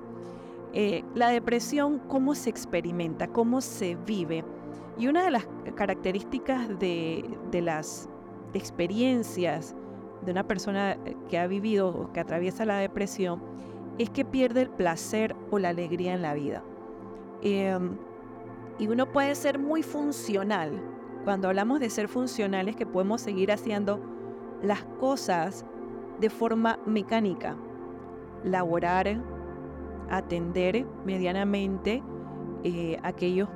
Eh, 0.74 1.04
la 1.16 1.30
depresión, 1.30 2.00
cómo 2.08 2.36
se 2.36 2.50
experimenta, 2.50 3.28
cómo 3.28 3.62
se 3.62 3.96
vive. 4.06 4.44
Y 4.98 5.08
una 5.08 5.24
de 5.24 5.32
las 5.32 5.48
características 5.76 6.80
de, 6.80 7.26
de 7.50 7.62
las 7.62 8.10
experiencias 8.54 9.76
de 10.24 10.32
una 10.32 10.46
persona 10.48 10.98
eh, 11.06 11.16
que 11.30 11.40
ha 11.40 11.48
vivido 11.48 11.90
o 11.90 12.12
que 12.12 12.20
atraviesa 12.20 12.66
la 12.66 12.78
depresión 12.78 13.42
es 13.98 14.10
que 14.10 14.26
pierde 14.26 14.64
el 14.64 14.70
placer 14.70 15.36
o 15.52 15.60
la 15.60 15.70
alegría 15.70 16.14
en 16.14 16.22
la 16.22 16.34
vida. 16.34 16.64
Em, 17.42 17.98
y 18.78 18.88
uno 18.88 19.12
puede 19.12 19.36
ser 19.36 19.60
muy 19.60 19.84
funcional. 19.84 20.82
Cuando 21.24 21.48
hablamos 21.48 21.80
de 21.80 21.90
ser 21.90 22.08
funcional 22.08 22.68
es 22.68 22.76
que 22.76 22.86
podemos 22.86 23.22
seguir 23.22 23.52
haciendo 23.52 24.00
las 24.62 24.84
cosas 25.00 25.66
de 26.20 26.30
forma 26.30 26.80
mecánica. 26.86 27.56
Laborar, 28.44 29.22
atender 30.10 30.86
medianamente 31.06 32.04
eh, 32.64 33.00
aquellos, 33.04 33.50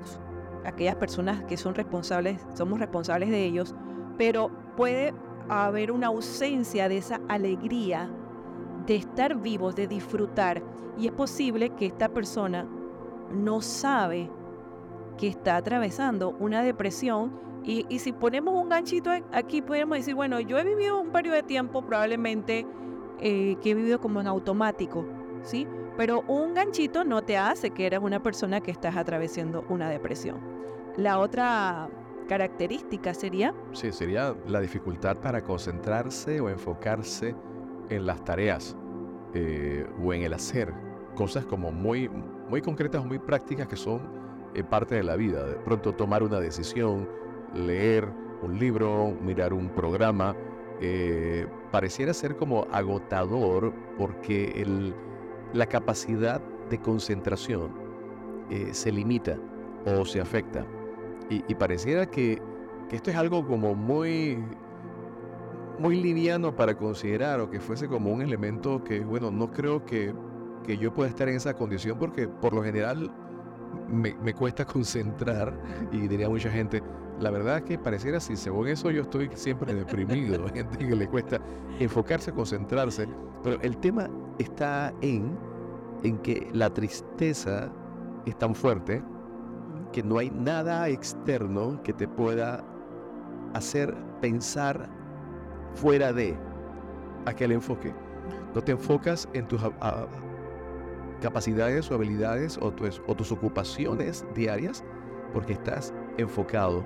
aquellas 0.66 0.96
personas 0.96 1.44
que 1.44 1.58
son 1.58 1.76
responsables, 1.76 2.42
somos 2.56 2.80
responsables 2.80 3.30
de 3.30 3.46
ellos, 3.46 3.76
pero 4.18 4.50
puede 4.76 5.14
haber 5.48 5.92
una 5.92 6.08
ausencia 6.08 6.90
de 6.90 6.98
esa 6.98 7.20
alegría 7.28 8.10
de 8.86 8.96
estar 8.96 9.36
vivos, 9.36 9.76
de 9.76 9.88
disfrutar. 9.88 10.64
Y 10.98 11.08
es 11.08 11.12
posible 11.12 11.70
que 11.72 11.86
esta 11.86 12.10
persona 12.10 12.68
no 13.32 13.62
sabe 13.62 14.30
que 15.20 15.28
está 15.28 15.58
atravesando 15.58 16.30
una 16.40 16.64
depresión 16.64 17.38
y, 17.66 18.00
si 18.00 18.14
ponemos 18.14 18.56
un 18.56 18.70
ganchito 18.70 19.12
aquí, 19.32 19.62
podemos 19.62 19.98
decir, 19.98 20.16
bueno, 20.16 20.40
yo 20.40 20.58
he 20.58 20.64
vivido 20.64 21.00
un 21.00 21.12
periodo 21.12 21.36
de 21.36 21.44
tiempo 21.44 21.86
probablemente 21.86 22.66
eh, 23.20 23.58
que 23.62 23.72
he 23.72 23.74
vivido 23.76 24.00
como 24.00 24.22
en 24.22 24.28
automático, 24.28 25.06
¿sí? 25.44 25.68
Pero 25.98 26.22
un 26.22 26.54
ganchito 26.54 27.04
no 27.04 27.22
te 27.22 27.38
hace 27.38 27.72
que 27.72 27.86
eres 27.86 28.00
una 28.00 28.24
persona 28.24 28.62
que 28.62 28.72
estás 28.72 28.96
atravesando 28.96 29.66
una 29.70 29.90
depresión. 29.90 30.40
La 30.96 31.20
otra 31.20 31.90
característica 32.28 33.14
sería... 33.14 33.54
Sí, 33.74 33.92
sería 33.92 34.34
la 34.48 34.62
dificultad 34.62 35.18
para 35.18 35.44
concentrarse 35.44 36.40
o 36.40 36.50
enfocarse 36.50 37.36
en 37.90 38.06
las 38.06 38.24
tareas 38.24 38.76
eh, 39.34 39.86
o 40.02 40.14
en 40.14 40.24
el 40.24 40.34
hacer. 40.34 40.74
Cosas 41.14 41.46
como 41.46 41.72
muy, 41.72 42.10
muy 42.50 42.62
concretas, 42.62 43.06
muy 43.06 43.20
prácticas 43.20 43.68
que 43.68 43.76
son 43.76 44.19
eh, 44.56 44.64
parte 44.64 44.96
de 44.96 45.04
la 45.04 45.16
vida. 45.16 45.46
De 45.46 45.56
pronto 45.56 45.94
tomar 45.94 46.24
una 46.24 46.40
decisión, 46.40 47.08
leer 47.54 48.08
un 48.42 48.58
libro, 48.58 49.14
mirar 49.22 49.54
un 49.54 49.70
programa, 49.70 50.36
eh, 50.82 51.46
pareciera 51.72 52.14
ser 52.14 52.38
como 52.38 52.66
agotador 52.72 53.74
porque 53.98 54.66
la 55.54 55.66
capacidad 55.66 56.42
de 56.70 56.80
concentración 56.80 57.72
eh, 58.50 58.70
se 58.72 58.92
limita 58.92 59.38
o 59.86 60.06
se 60.06 60.22
afecta. 60.22 60.66
Y, 61.30 61.54
pareciera 61.54 62.08
que, 62.08 62.42
esto 62.90 63.12
es 63.12 63.16
algo 63.16 63.46
como 63.46 63.76
muy, 63.76 64.44
muy 65.78 66.02
liviano 66.02 66.56
para 66.56 66.76
considerar 66.76 67.40
o 67.40 67.52
que 67.52 67.60
fuese 67.60 67.88
como 67.88 68.12
un 68.12 68.24
elemento 68.24 68.84
que, 68.84 69.02
bueno, 69.02 69.30
no 69.30 69.52
creo 69.52 69.86
que, 69.86 70.12
que 70.64 70.78
yo 70.80 70.92
pueda 70.92 71.08
estar 71.08 71.30
en 71.30 71.36
esa 71.36 71.54
condición 71.54 72.00
porque 72.00 72.28
por 72.28 72.54
lo 72.54 72.64
general 72.64 73.12
me, 73.92 74.34
cuesta 74.34 74.66
concentrar 74.66 75.54
y 75.92 76.08
diría 76.08 76.30
mucha 76.30 76.50
gente, 76.50 76.82
la 77.20 77.32
verdad 77.32 77.58
es 77.58 77.64
que 77.64 77.78
pareciera 77.78 78.18
así, 78.18 78.36
según 78.36 78.68
eso 78.68 78.92
yo 78.92 79.02
estoy 79.02 79.30
siempre 79.36 79.74
deprimido, 79.74 80.48
gente 80.54 80.78
que 80.78 80.96
le 80.96 81.08
cuesta 81.08 81.40
enfocarse, 81.80 82.32
concentrarse, 82.32 83.08
pero 83.44 83.60
el 83.62 83.78
tema 83.78 84.10
está 84.38 84.94
en, 85.02 85.38
en 86.04 86.18
que 86.20 86.50
la 86.54 86.74
tristeza 86.74 87.72
es 88.26 88.38
tan 88.38 88.56
fuerte 88.56 89.02
que 89.92 90.04
no 90.04 90.18
hay 90.20 90.30
nada 90.30 90.88
externo 90.90 91.82
que 91.84 91.94
te 91.94 92.08
pueda 92.08 92.64
hacer 93.54 93.96
pensar 94.22 94.90
fuera 95.74 96.14
de 96.14 96.38
aquel 97.26 97.52
enfoque. 97.52 97.94
No 98.54 98.62
te 98.62 98.72
enfocas 98.72 99.28
en 99.34 99.48
tus 99.48 99.62
capacidades 101.20 101.90
o 101.92 101.96
habilidades 101.96 102.58
o, 102.58 102.74
o 103.08 103.16
tus 103.16 103.32
ocupaciones 103.32 104.26
diarias 104.34 104.84
porque 105.34 105.54
estás 105.54 105.94
enfocado 106.18 106.86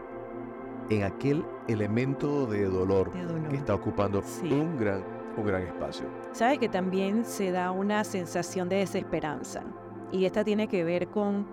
en 0.89 1.03
aquel 1.03 1.45
elemento 1.67 2.45
de 2.45 2.65
dolor, 2.65 3.11
que 3.49 3.55
está 3.55 3.73
ocupando 3.73 4.21
un 4.43 4.77
gran 4.77 5.03
un 5.37 5.45
gran 5.45 5.63
espacio. 5.63 6.05
Sabe 6.31 6.57
que 6.57 6.69
también 6.69 7.25
se 7.25 7.51
da 7.51 7.71
una 7.71 8.03
sensación 8.03 8.69
de 8.69 8.77
desesperanza 8.77 9.63
y 10.11 10.25
esta 10.25 10.43
tiene 10.43 10.67
que 10.67 10.83
ver 10.83 11.07
con, 11.07 11.45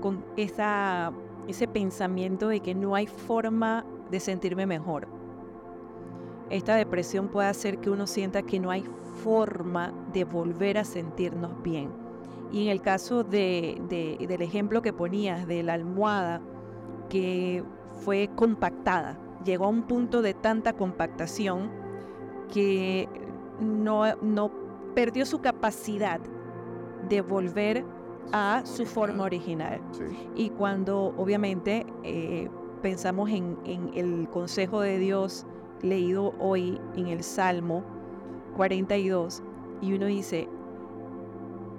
con 0.00 0.24
esa, 0.36 1.12
ese 1.46 1.68
pensamiento 1.68 2.48
de 2.48 2.60
que 2.60 2.74
no 2.74 2.94
hay 2.94 3.06
forma 3.06 3.84
de 4.10 4.20
sentirme 4.20 4.66
mejor. 4.66 5.08
Esta 6.50 6.74
depresión 6.74 7.28
puede 7.28 7.48
hacer 7.48 7.78
que 7.78 7.90
uno 7.90 8.06
sienta 8.06 8.42
que 8.42 8.58
no 8.58 8.70
hay 8.70 8.84
forma 9.22 9.92
de 10.12 10.24
volver 10.24 10.78
a 10.78 10.84
sentirnos 10.84 11.62
bien. 11.62 12.09
Y 12.52 12.64
en 12.64 12.68
el 12.70 12.80
caso 12.80 13.22
de, 13.22 13.80
del 13.88 14.42
ejemplo 14.42 14.82
que 14.82 14.92
ponías 14.92 15.46
de 15.46 15.62
la 15.62 15.74
almohada 15.74 16.40
que 17.08 17.62
fue 18.04 18.28
compactada, 18.34 19.18
llegó 19.44 19.66
a 19.66 19.68
un 19.68 19.82
punto 19.82 20.22
de 20.22 20.34
tanta 20.34 20.72
compactación 20.72 21.70
que 22.52 23.08
no, 23.60 24.14
no 24.16 24.50
perdió 24.94 25.24
su 25.26 25.40
capacidad 25.40 26.20
de 27.08 27.20
volver 27.20 27.84
a 28.32 28.62
su 28.64 28.86
forma 28.86 29.24
original. 29.24 29.80
Y 30.34 30.50
cuando 30.50 31.14
obviamente 31.16 31.86
eh, 32.02 32.48
pensamos 32.82 33.30
en, 33.30 33.58
en, 33.64 33.90
el 33.94 34.28
consejo 34.28 34.80
de 34.80 34.98
Dios 34.98 35.46
leído 35.82 36.34
hoy 36.38 36.80
en 36.96 37.08
el 37.08 37.22
Salmo 37.22 37.84
42, 38.56 39.42
y 39.80 39.94
uno 39.94 40.06
dice, 40.06 40.48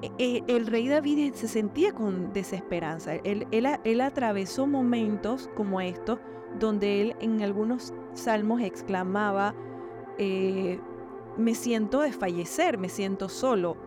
e, 0.01 0.11
e, 0.17 0.43
el 0.47 0.67
rey 0.67 0.87
David 0.87 1.33
se 1.33 1.47
sentía 1.47 1.93
con 1.93 2.33
desesperanza. 2.33 3.15
Él, 3.15 3.47
él, 3.51 3.67
él 3.83 4.01
atravesó 4.01 4.67
momentos 4.67 5.49
como 5.55 5.79
estos 5.81 6.19
donde 6.59 7.01
él 7.01 7.15
en 7.19 7.41
algunos 7.41 7.93
salmos 8.13 8.61
exclamaba, 8.61 9.55
eh, 10.17 10.79
me 11.37 11.55
siento 11.55 12.01
desfallecer, 12.01 12.77
me 12.77 12.89
siento 12.89 13.29
solo. 13.29 13.77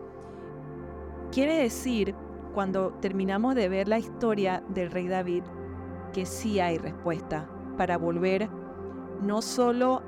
Quiere 1.31 1.57
decir, 1.57 2.15
cuando 2.53 2.93
terminamos 3.01 3.55
de 3.55 3.69
ver 3.69 3.87
la 3.87 3.99
historia 3.99 4.63
del 4.69 4.91
rey 4.91 5.07
David, 5.07 5.43
que 6.13 6.25
sí 6.25 6.59
hay 6.59 6.77
respuesta 6.77 7.49
para 7.77 7.97
volver 7.97 8.49
no 9.21 9.41
solo 9.41 10.01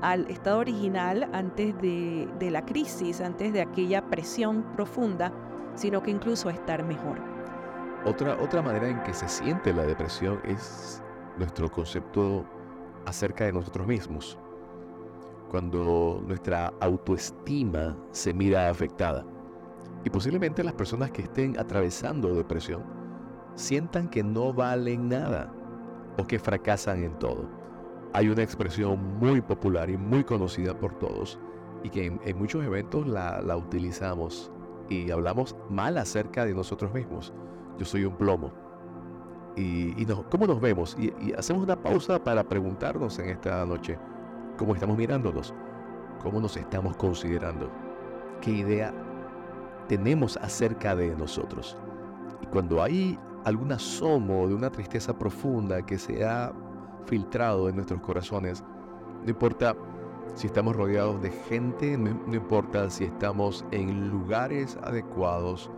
al 0.00 0.28
estado 0.28 0.58
original 0.58 1.28
antes 1.32 1.80
de, 1.80 2.28
de 2.38 2.50
la 2.50 2.64
crisis, 2.64 3.20
antes 3.20 3.52
de 3.52 3.60
aquella 3.60 4.10
presión 4.10 4.64
profunda, 4.74 5.32
sino 5.74 6.02
que 6.02 6.10
incluso 6.10 6.50
estar 6.50 6.82
mejor. 6.84 7.18
Otra, 8.04 8.36
otra 8.40 8.62
manera 8.62 8.88
en 8.88 9.02
que 9.02 9.14
se 9.14 9.28
siente 9.28 9.72
la 9.72 9.84
depresión 9.84 10.40
es 10.44 11.02
nuestro 11.38 11.70
concepto 11.70 12.44
acerca 13.06 13.44
de 13.44 13.52
nosotros 13.52 13.86
mismos. 13.86 14.38
Cuando 15.50 16.22
nuestra 16.26 16.72
autoestima 16.80 17.96
se 18.10 18.32
mira 18.32 18.68
afectada. 18.70 19.24
Y 20.04 20.10
posiblemente 20.10 20.64
las 20.64 20.74
personas 20.74 21.10
que 21.10 21.22
estén 21.22 21.58
atravesando 21.58 22.34
depresión 22.34 22.82
sientan 23.54 24.08
que 24.08 24.22
no 24.22 24.52
valen 24.52 25.08
nada 25.08 25.52
o 26.18 26.26
que 26.26 26.38
fracasan 26.38 27.04
en 27.04 27.18
todo. 27.18 27.48
Hay 28.12 28.28
una 28.28 28.42
expresión 28.42 29.18
muy 29.18 29.40
popular 29.40 29.88
y 29.90 29.96
muy 29.96 30.24
conocida 30.24 30.76
por 30.76 30.98
todos 30.98 31.38
y 31.82 31.90
que 31.90 32.06
en, 32.06 32.38
muchos 32.38 32.64
eventos 32.64 33.06
la, 33.06 33.40
la 33.40 33.56
utilizamos 33.56 34.51
y 34.92 35.10
hablamos 35.10 35.56
mal 35.70 35.96
acerca 35.98 36.44
de 36.44 36.54
nosotros 36.54 36.92
mismos. 36.92 37.32
Yo 37.78 37.84
soy 37.84 38.04
un 38.04 38.16
plomo. 38.16 38.52
Y, 39.56 40.06
¿cómo 40.30 40.46
nos 40.46 40.60
vemos? 40.60 40.96
Y, 40.98 41.12
y, 41.20 41.32
hacemos 41.32 41.62
una 41.62 41.76
pausa 41.76 42.22
para 42.22 42.42
preguntarnos 42.42 43.18
en 43.18 43.30
esta 43.30 43.64
noche 43.66 43.98
cómo 44.56 44.74
estamos 44.74 44.96
mirándonos, 44.96 45.52
cómo 46.22 46.40
nos 46.40 46.56
estamos 46.56 46.96
considerando, 46.96 47.70
qué 48.40 48.50
idea 48.50 48.94
tenemos 49.88 50.36
acerca 50.38 50.96
de 50.96 51.14
nosotros. 51.16 51.76
Y 52.42 52.46
cuando 52.46 52.82
hay 52.82 53.18
algún 53.44 53.72
asomo 53.72 54.48
de 54.48 54.54
una 54.54 54.70
tristeza 54.70 55.18
profunda 55.18 55.84
que 55.84 55.98
se 55.98 56.24
ha 56.24 56.52
filtrado 57.06 57.68
en 57.68 57.76
nuestros 57.76 58.00
corazones, 58.00 58.64
no 59.22 59.28
importa 59.28 59.76
si 60.34 60.46
estamos 60.46 60.74
rodeados 60.76 61.20
de 61.22 61.30
gente, 61.30 61.96
no, 61.96 62.10
importa 62.34 62.88
si 62.90 63.04
estamos 63.04 63.64
en 63.70 64.08
lugares 64.08 64.78
adecuados, 64.82 65.70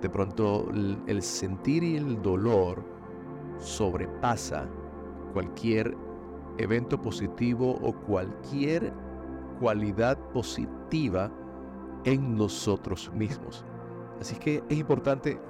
de 0.00 0.08
pronto 0.08 0.68
el, 1.06 1.22
sentir 1.22 1.82
y 1.82 1.96
el 1.96 2.22
dolor 2.22 2.84
sobrepasa 3.58 4.68
cualquier 5.32 5.96
evento 6.58 7.00
positivo 7.00 7.78
o 7.82 7.92
cualquier 7.92 8.92
cualidad 9.58 10.16
positiva 10.32 11.30
en 12.04 12.36
nosotros 12.36 13.10
mismos. 13.12 13.64
Así 14.20 14.36
que 14.36 14.62
es 14.68 14.78
importante 14.78 15.40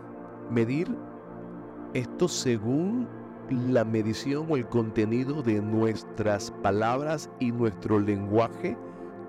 medir 0.51 0.89
esto 1.93 2.29
según 2.29 3.07
la 3.51 3.85
medición 3.85 4.47
o 4.49 4.57
el 4.57 4.67
contenido 4.67 5.43
de 5.43 5.61
nuestras 5.61 6.51
palabras 6.63 7.31
y 7.39 7.53
nuestro 7.53 7.99
lenguaje 7.99 8.77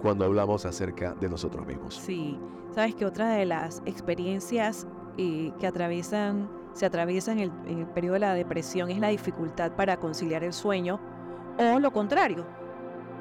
cuando 0.01 0.25
hablamos 0.25 0.65
acerca 0.65 1.13
de 1.15 1.29
nosotros 1.29 1.65
mismos. 1.65 1.95
Sí, 1.95 2.39
sabes 2.73 2.95
que 2.95 3.05
otra 3.05 3.29
de 3.31 3.45
las 3.45 3.81
experiencias 3.85 4.87
eh, 5.17 5.51
que 5.59 5.67
atraviesan, 5.67 6.49
se 6.73 6.85
atraviesan 6.85 7.39
en 7.39 7.51
el, 7.67 7.87
periodo 7.87 8.13
de 8.13 8.19
la 8.19 8.33
depresión 8.33 8.89
es 8.89 8.99
la 8.99 9.09
dificultad 9.09 9.73
para 9.73 9.97
conciliar 9.97 10.43
el 10.43 10.53
sueño 10.53 10.99
o 11.57 11.79
lo 11.79 11.91
contrario, 11.91 12.45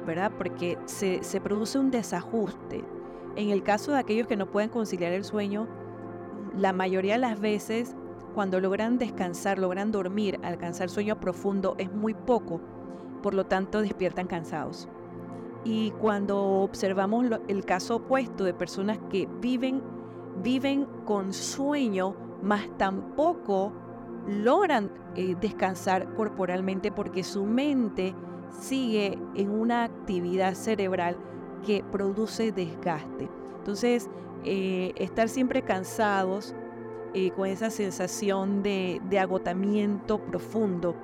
¿verdad? 0.05 0.31
Porque 0.37 0.77
se 0.85 1.41
produce 1.41 1.77
un 1.77 1.91
desajuste. 1.91 2.85
En 3.35 3.49
el 3.49 3.63
caso 3.63 3.91
de 3.91 3.99
aquellos 3.99 4.27
que 4.27 4.37
no 4.37 4.49
pueden 4.49 4.69
conciliar 4.69 5.11
el 5.11 5.25
sueño, 5.25 5.67
la 6.55 6.73
mayoría 6.73 7.13
de 7.13 7.19
las 7.19 7.39
veces 7.39 7.95
cuando 8.33 8.59
logran 8.59 8.97
descansar, 8.97 9.59
logran 9.59 9.91
dormir, 9.91 10.39
alcanzar 10.43 10.89
sueño 10.89 11.19
profundo 11.19 11.75
es 11.77 11.91
muy 11.91 12.13
poco, 12.13 12.61
por 13.21 13.33
lo 13.33 13.45
tanto 13.45 13.81
despiertan 13.81 14.27
cansados. 14.27 14.87
Y 15.63 15.91
cuando 15.91 16.39
observamos 16.39 17.25
el 17.47 17.65
caso 17.65 17.97
opuesto 17.97 18.43
de 18.43 18.53
personas 18.53 18.97
que 19.09 19.27
viven, 19.41 19.81
viven 20.41 20.85
con 21.05 21.33
sueño, 21.33 22.15
más 22.41 22.65
tampoco 22.77 23.73
logran 24.27 24.91
eh, 25.15 25.35
descansar 25.39 26.13
corporalmente 26.13 26.91
porque 26.91 27.23
su 27.23 27.45
mente 27.45 28.15
sigue 28.51 29.17
en 29.35 29.49
una 29.49 29.83
actividad 29.83 30.53
cerebral 30.53 31.17
que 31.65 31.83
produce 31.91 32.51
desgaste. 32.51 33.29
Entonces, 33.57 34.09
eh, 34.45 34.93
estar 34.95 35.27
siempre 35.27 35.61
cansados, 35.63 36.55
eh, 37.13 37.31
con 37.31 37.47
esa 37.47 37.71
sensación 37.71 38.61
de, 38.61 39.01
agotamiento 39.19 40.19
profundo, 40.19 40.95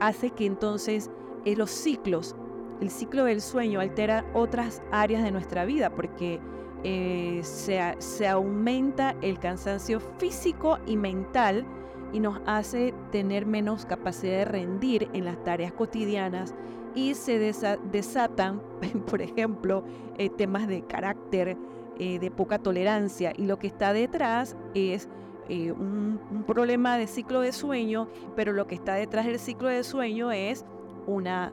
hace 0.00 0.30
que 0.30 0.44
entonces 0.44 1.10
eh, 1.46 1.56
los 1.56 1.70
ciclos, 1.70 2.36
el 2.82 2.90
ciclo 2.90 3.24
del 3.24 3.40
sueño 3.40 3.80
altera 3.80 4.26
otras 4.34 4.82
áreas 4.92 5.22
de 5.22 5.30
nuestra 5.30 5.64
vida 5.64 5.88
porque 5.88 6.40
eh, 6.84 7.40
se, 7.42 7.80
se 7.98 8.28
aumenta 8.28 9.16
el 9.22 9.38
cansancio 9.38 9.98
físico 10.18 10.78
y 10.86 10.96
mental 10.96 11.64
y 12.12 12.20
nos 12.20 12.38
hace 12.44 12.92
tener 13.10 13.46
menos 13.46 13.86
capacidad 13.86 14.36
de 14.36 14.44
rendir 14.44 15.08
en 15.14 15.24
las 15.24 15.42
tareas 15.42 15.72
cotidianas 15.72 16.54
y 16.94 17.14
se 17.14 17.38
desatan, 17.38 18.60
por 19.10 19.22
ejemplo, 19.22 19.84
temas 20.36 20.68
de 20.68 20.82
carácter, 20.82 21.56
de 21.98 22.30
poca 22.30 22.58
tolerancia. 22.58 23.32
Y 23.36 23.44
lo 23.46 23.58
que 23.58 23.66
está 23.66 23.92
detrás 23.92 24.56
es 24.74 25.08
eh, 25.48 25.72
un, 25.72 26.44
problema 26.46 26.96
de 26.96 27.06
ciclo 27.06 27.40
de 27.40 27.52
sueño, 27.52 28.08
pero 28.34 28.52
lo 28.52 28.66
que 28.66 28.74
está 28.74 28.94
detrás 28.94 29.26
del 29.26 29.38
ciclo 29.38 29.68
de 29.68 29.82
sueño 29.82 30.30
es 30.32 30.64
una 31.06 31.52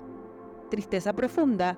tristeza 0.70 1.14
profunda 1.14 1.78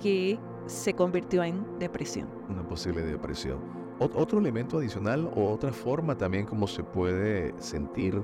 que 0.00 0.38
se 0.66 0.94
convirtió 0.94 1.42
en 1.44 1.78
depresión. 1.78 2.28
Una 2.48 2.66
posible 2.66 3.02
depresión. 3.02 3.58
otro 3.98 4.38
elemento 4.38 4.78
adicional 4.78 5.30
o 5.34 5.50
otra 5.50 5.72
forma 5.72 6.16
también 6.16 6.44
como 6.44 6.66
se 6.66 6.82
puede 6.82 7.54
sentir 7.60 8.22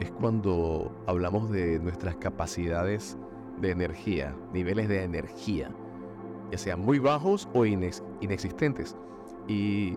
es 0.00 0.10
cuando 0.12 0.92
hablamos 1.06 1.50
de 1.50 1.78
nuestras 1.80 2.16
capacidades 2.16 3.16
de 3.60 3.70
energía, 3.70 4.34
niveles 4.52 4.88
de 4.88 5.04
energía, 5.04 5.70
ya 6.50 6.58
sean 6.58 6.80
muy 6.80 6.98
bajos 6.98 7.48
o 7.54 7.64
inexistentes. 7.64 8.96
Y 9.48 9.96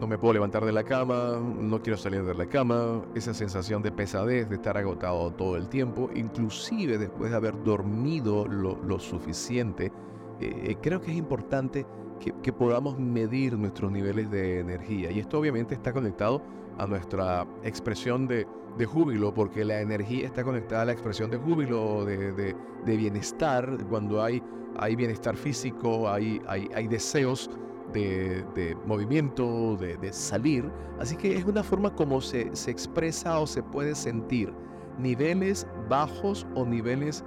no 0.00 0.06
me 0.06 0.18
puedo 0.18 0.34
levantar 0.34 0.64
de 0.64 0.72
la 0.72 0.84
cama, 0.84 1.40
no 1.40 1.80
quiero 1.82 1.96
salir 1.96 2.24
de 2.24 2.34
la 2.34 2.46
cama, 2.46 3.02
esa 3.14 3.34
sensación 3.34 3.82
de 3.82 3.92
pesadez, 3.92 4.48
de 4.48 4.56
estar 4.56 4.76
agotado 4.76 5.30
todo 5.32 5.56
el 5.56 5.68
tiempo, 5.68 6.10
inclusive 6.14 6.98
después 6.98 7.30
de 7.30 7.36
haber 7.36 7.62
dormido 7.62 8.46
lo, 8.46 8.98
suficiente, 8.98 9.92
eh, 10.40 10.76
creo 10.80 11.00
que 11.00 11.10
es 11.10 11.16
importante 11.16 11.86
que, 12.42 12.52
podamos 12.52 12.98
medir 12.98 13.58
nuestros 13.58 13.90
niveles 13.90 14.30
de 14.30 14.60
energía. 14.60 15.10
Y 15.10 15.18
esto 15.18 15.38
obviamente 15.38 15.74
está 15.74 15.92
conectado 15.92 16.42
a 16.78 16.86
nuestra 16.86 17.46
expresión 17.62 18.26
de, 18.26 18.46
júbilo, 18.86 19.32
porque 19.32 19.64
la 19.64 19.80
energía 19.80 20.26
está 20.26 20.42
conectada 20.42 20.82
a 20.82 20.84
la 20.86 20.92
expresión 20.92 21.30
de 21.30 21.36
júbilo, 21.36 22.04
de, 22.04 22.54
bienestar, 22.84 23.78
cuando 23.88 24.22
hay, 24.22 24.42
bienestar 24.96 25.36
físico, 25.36 26.08
hay 26.08 26.88
deseos 26.88 27.50
de, 27.94 28.76
movimiento, 28.84 29.76
de, 29.76 30.12
salir. 30.12 30.70
Así 30.98 31.16
que 31.16 31.36
es 31.36 31.44
una 31.44 31.62
forma 31.62 31.94
como 31.94 32.20
se, 32.20 32.54
se 32.54 32.70
expresa 32.70 33.38
o 33.38 33.46
se 33.46 33.62
puede 33.62 33.94
sentir 33.94 34.52
niveles 34.98 35.66
bajos 35.88 36.46
o 36.54 36.64
niveles 36.64 37.24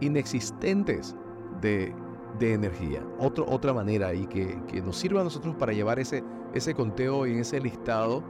inexistentes 0.00 1.16
de, 1.60 1.94
energía. 2.40 3.04
otra 3.18 3.74
manera 3.74 4.14
y 4.14 4.26
que, 4.26 4.82
nos 4.82 4.96
sirva 4.96 5.20
a 5.20 5.24
nosotros 5.24 5.54
para 5.56 5.72
llevar 5.72 5.98
ese, 5.98 6.24
ese 6.54 6.74
conteo 6.74 7.26
y 7.26 7.38
ese 7.38 7.60
listado. 7.60 8.22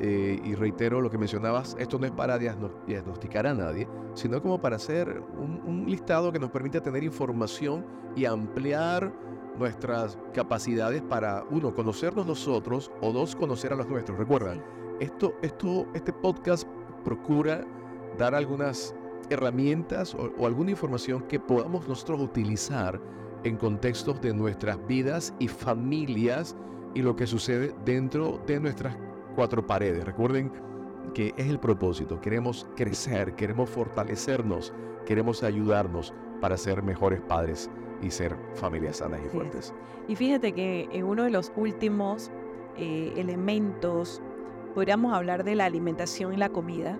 Eh, 0.00 0.40
y 0.44 0.54
reitero 0.54 1.00
lo 1.00 1.10
que 1.10 1.18
mencionabas, 1.18 1.74
esto 1.76 1.98
no 1.98 2.06
es 2.06 2.12
para 2.12 2.38
diagnosticar 2.38 3.48
a 3.48 3.54
nadie, 3.54 3.88
sino 4.14 4.40
como 4.40 4.60
para 4.60 4.76
hacer 4.76 5.24
un, 5.36 5.60
un 5.66 5.90
listado 5.90 6.30
que 6.30 6.38
nos 6.38 6.52
permita 6.52 6.80
tener 6.80 7.02
información 7.02 7.84
y 8.14 8.24
ampliar 8.24 9.12
nuestras 9.58 10.18
capacidades 10.32 11.02
para, 11.02 11.44
uno, 11.50 11.74
conocernos 11.74 12.26
nosotros 12.26 12.90
o 13.00 13.12
dos, 13.12 13.34
conocer 13.36 13.72
a 13.72 13.76
los 13.76 13.88
nuestros. 13.88 14.18
Recuerda, 14.18 14.56
esto, 15.00 15.34
esto, 15.42 15.86
este 15.94 16.12
podcast 16.12 16.66
procura 17.04 17.64
dar 18.16 18.34
algunas 18.34 18.94
herramientas 19.30 20.14
o, 20.14 20.46
alguna 20.46 20.70
información 20.70 21.22
que 21.22 21.38
podamos 21.38 21.86
nosotros 21.88 22.20
utilizar 22.20 23.00
en 23.44 23.56
contextos 23.56 24.20
de 24.20 24.34
nuestras 24.34 24.84
vidas 24.86 25.34
y 25.38 25.48
familias 25.48 26.56
y 26.94 27.02
lo 27.02 27.14
que 27.14 27.26
sucede 27.26 27.74
dentro 27.84 28.40
de 28.46 28.58
nuestras 28.60 28.96
cuatro 29.36 29.66
paredes. 29.66 30.04
Recuerden 30.04 30.50
que 31.14 31.32
es 31.36 31.46
el 31.46 31.60
propósito. 31.60 32.20
Queremos 32.20 32.66
crecer, 32.76 33.34
queremos 33.34 33.70
fortalecernos, 33.70 34.72
queremos 35.06 35.42
ayudarnos 35.42 36.12
para 36.40 36.56
ser 36.56 36.82
mejores 36.82 37.20
padres 37.20 37.70
y 38.02 38.10
ser 38.10 38.36
familias 38.54 38.98
sanas 38.98 39.20
y 39.24 39.28
fuertes. 39.28 39.74
Y 40.06 40.16
fíjate 40.16 40.52
que 40.52 40.88
en 40.92 41.04
uno 41.04 41.24
de 41.24 41.30
los 41.30 41.52
últimos 41.56 42.30
eh, 42.76 43.12
elementos 43.16 44.22
podríamos 44.74 45.12
hablar 45.12 45.44
de 45.44 45.54
la 45.54 45.64
alimentación 45.64 46.34
y 46.34 46.36
la 46.36 46.48
comida 46.48 46.98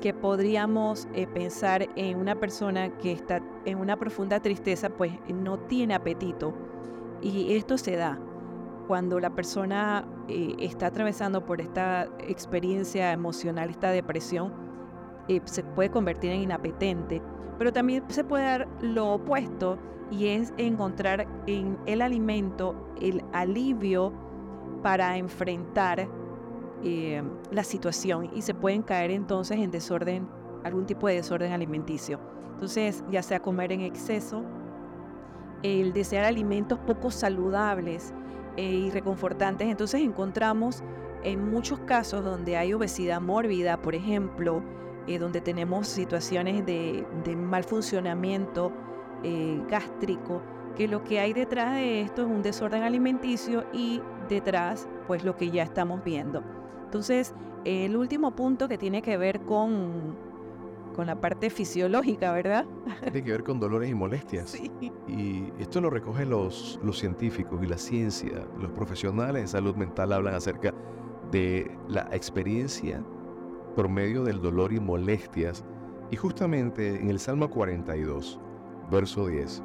que 0.00 0.14
podríamos 0.14 1.06
eh, 1.14 1.26
pensar 1.26 1.88
en 1.94 2.18
una 2.18 2.34
persona 2.34 2.90
que 2.98 3.12
está 3.12 3.42
en 3.64 3.78
una 3.78 3.96
profunda 3.96 4.40
tristeza, 4.40 4.88
pues 4.88 5.12
no 5.28 5.58
tiene 5.58 5.94
apetito. 5.94 6.54
Y 7.20 7.54
esto 7.54 7.76
se 7.76 7.96
da 7.96 8.18
cuando 8.86 9.20
la 9.20 9.30
persona 9.30 10.04
eh, 10.28 10.56
está 10.58 10.86
atravesando 10.86 11.44
por 11.44 11.60
esta 11.60 12.08
experiencia 12.26 13.12
emocional, 13.12 13.70
esta 13.70 13.90
depresión, 13.90 14.52
eh, 15.28 15.40
se 15.44 15.62
puede 15.62 15.90
convertir 15.90 16.32
en 16.32 16.40
inapetente. 16.40 17.22
Pero 17.60 17.74
también 17.74 18.02
se 18.08 18.24
puede 18.24 18.44
dar 18.44 18.68
lo 18.80 19.12
opuesto 19.12 19.76
y 20.10 20.28
es 20.28 20.54
encontrar 20.56 21.28
en 21.46 21.76
el 21.84 22.00
alimento 22.00 22.74
el 23.02 23.22
alivio 23.34 24.14
para 24.82 25.18
enfrentar 25.18 26.08
eh, 26.82 27.22
la 27.50 27.62
situación 27.62 28.30
y 28.34 28.40
se 28.40 28.54
pueden 28.54 28.80
caer 28.80 29.10
entonces 29.10 29.58
en 29.58 29.70
desorden, 29.70 30.26
algún 30.64 30.86
tipo 30.86 31.06
de 31.06 31.16
desorden 31.16 31.52
alimenticio. 31.52 32.18
Entonces, 32.54 33.04
ya 33.10 33.22
sea 33.22 33.40
comer 33.40 33.72
en 33.72 33.82
exceso, 33.82 34.42
el 35.62 35.92
desear 35.92 36.24
alimentos 36.24 36.78
poco 36.78 37.10
saludables 37.10 38.14
eh, 38.56 38.64
y 38.64 38.90
reconfortantes, 38.90 39.68
entonces 39.68 40.00
encontramos 40.00 40.82
en 41.24 41.50
muchos 41.50 41.78
casos 41.80 42.24
donde 42.24 42.56
hay 42.56 42.72
obesidad 42.72 43.20
mórbida, 43.20 43.82
por 43.82 43.94
ejemplo, 43.94 44.62
eh, 45.06 45.18
donde 45.18 45.40
tenemos 45.40 45.88
situaciones 45.88 46.64
de, 46.66 47.06
mal 47.36 47.64
funcionamiento 47.64 48.72
gástrico, 49.68 50.40
que 50.76 50.88
lo 50.88 51.04
que 51.04 51.20
hay 51.20 51.34
detrás 51.34 51.74
de 51.74 52.00
esto 52.00 52.22
es 52.22 52.28
un 52.28 52.42
desorden 52.42 52.82
alimenticio 52.82 53.66
y 53.72 54.00
detrás, 54.30 54.88
pues 55.06 55.24
lo 55.24 55.36
que 55.36 55.50
ya 55.50 55.62
estamos 55.62 56.02
viendo. 56.02 56.42
Entonces, 56.84 57.34
el 57.64 57.96
último 57.96 58.34
punto 58.34 58.68
que 58.68 58.78
tiene 58.78 59.02
que 59.02 59.16
ver 59.16 59.40
con, 59.42 60.16
con 60.94 61.06
la 61.06 61.20
parte 61.20 61.50
fisiológica, 61.50 62.32
¿verdad? 62.32 62.64
Tiene 63.02 63.22
que 63.22 63.32
ver 63.32 63.44
con 63.44 63.60
dolores 63.60 63.90
y 63.90 63.94
molestias. 63.94 64.50
Sí. 64.50 64.70
Y 65.06 65.52
esto 65.58 65.80
lo 65.80 65.90
recogen 65.90 66.30
los, 66.30 66.80
los 66.82 66.98
científicos 66.98 67.62
y 67.62 67.66
la 67.66 67.78
ciencia. 67.78 68.46
Los 68.58 68.70
profesionales 68.72 69.42
de 69.42 69.48
salud 69.48 69.76
mental 69.76 70.12
hablan 70.12 70.34
acerca 70.34 70.74
de 71.30 71.70
la 71.88 72.08
experiencia 72.12 73.04
por 73.74 73.88
medio 73.88 74.24
del 74.24 74.40
dolor 74.40 74.72
y 74.72 74.80
molestias. 74.80 75.64
Y 76.10 76.16
justamente 76.16 77.00
en 77.00 77.08
el 77.08 77.18
Salmo 77.18 77.50
42, 77.50 78.40
verso 78.90 79.26
10, 79.26 79.62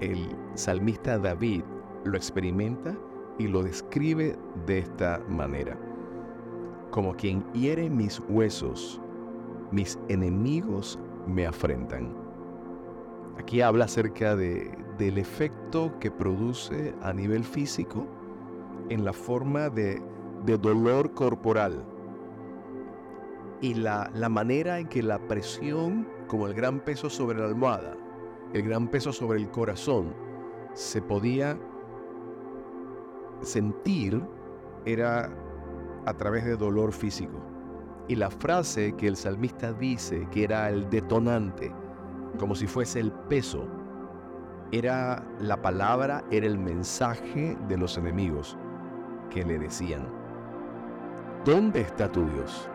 el 0.00 0.28
salmista 0.54 1.18
David 1.18 1.62
lo 2.04 2.16
experimenta 2.16 2.96
y 3.38 3.46
lo 3.46 3.62
describe 3.62 4.36
de 4.66 4.78
esta 4.78 5.20
manera 5.28 5.78
como 6.96 7.14
quien 7.14 7.44
hiere 7.52 7.90
mis 7.90 8.22
huesos, 8.28 9.00
mis 9.70 9.98
enemigos 10.08 10.98
me 11.26 11.46
afrentan. 11.46 12.10
Aquí 13.38 13.60
habla 13.60 13.84
acerca 13.84 14.34
de, 14.34 14.74
del 14.96 15.18
efecto 15.18 15.92
que 16.00 16.10
produce 16.10 16.94
a 17.02 17.12
nivel 17.12 17.44
físico 17.44 18.06
en 18.88 19.04
la 19.04 19.12
forma 19.12 19.68
de, 19.68 20.02
dolor 20.46 21.12
corporal 21.12 21.84
y 23.60 23.74
la, 23.74 24.10
la 24.14 24.28
manera 24.28 24.78
en 24.78 24.88
que 24.88 25.02
la 25.02 25.18
presión, 25.18 26.08
como 26.26 26.46
el 26.46 26.54
gran 26.54 26.80
peso 26.80 27.08
sobre 27.08 27.38
la 27.38 27.46
almohada, 27.46 27.96
el 28.52 28.62
gran 28.62 28.88
peso 28.88 29.12
sobre 29.12 29.38
el 29.38 29.50
corazón, 29.50 30.14
se 30.74 31.00
podía 31.02 31.58
sentir 33.42 34.22
era 34.84 35.30
a 36.06 36.14
través 36.14 36.44
de 36.44 36.56
dolor 36.56 36.92
físico. 36.92 37.38
Y 38.08 38.14
la 38.14 38.30
frase 38.30 38.94
que 38.96 39.08
el 39.08 39.16
salmista 39.16 39.72
dice 39.72 40.28
que 40.30 40.44
era 40.44 40.68
el 40.70 40.88
detonante, 40.88 41.74
como 42.38 42.54
si 42.54 42.66
fuese 42.66 43.00
el 43.00 43.10
peso, 43.12 43.66
era 44.70 45.26
la 45.40 45.60
palabra, 45.60 46.24
era 46.30 46.46
el 46.46 46.58
mensaje 46.58 47.56
de 47.68 47.76
los 47.76 47.98
enemigos 47.98 48.56
que 49.30 49.44
le 49.44 49.58
decían, 49.58 50.06
¿dónde 51.44 51.80
está 51.80 52.10
tu 52.10 52.24
Dios? 52.30 52.70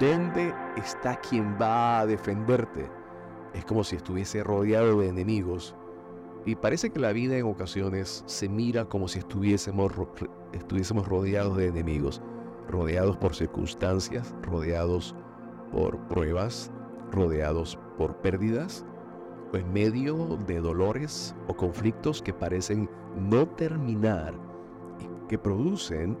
¿Dónde 0.00 0.54
está 0.78 1.20
quien 1.20 1.58
va 1.60 2.00
a 2.00 2.06
defenderte? 2.06 2.90
Es 3.52 3.66
como 3.66 3.84
si 3.84 3.96
estuviese 3.96 4.42
rodeado 4.42 4.98
de 5.00 5.08
enemigos. 5.08 5.76
Y 6.46 6.54
parece 6.54 6.88
que 6.88 6.98
la 6.98 7.12
vida 7.12 7.36
en 7.36 7.44
ocasiones 7.44 8.24
se 8.26 8.48
mira 8.48 8.86
como 8.86 9.08
si 9.08 9.18
estuviésemos, 9.18 9.92
estuviésemos 10.54 11.06
rodeados 11.06 11.58
de 11.58 11.66
enemigos 11.66 12.22
rodeados 12.70 13.16
por 13.16 13.34
circunstancias, 13.34 14.34
rodeados 14.42 15.14
por 15.72 15.98
pruebas, 16.08 16.70
rodeados 17.10 17.78
por 17.98 18.16
pérdidas, 18.16 18.86
o 19.52 19.56
en 19.56 19.72
medio 19.72 20.38
de 20.46 20.60
dolores 20.60 21.34
o 21.48 21.54
conflictos 21.54 22.22
que 22.22 22.32
parecen 22.32 22.88
no 23.16 23.46
terminar 23.48 24.32
y 25.00 25.28
que 25.28 25.38
producen 25.38 26.16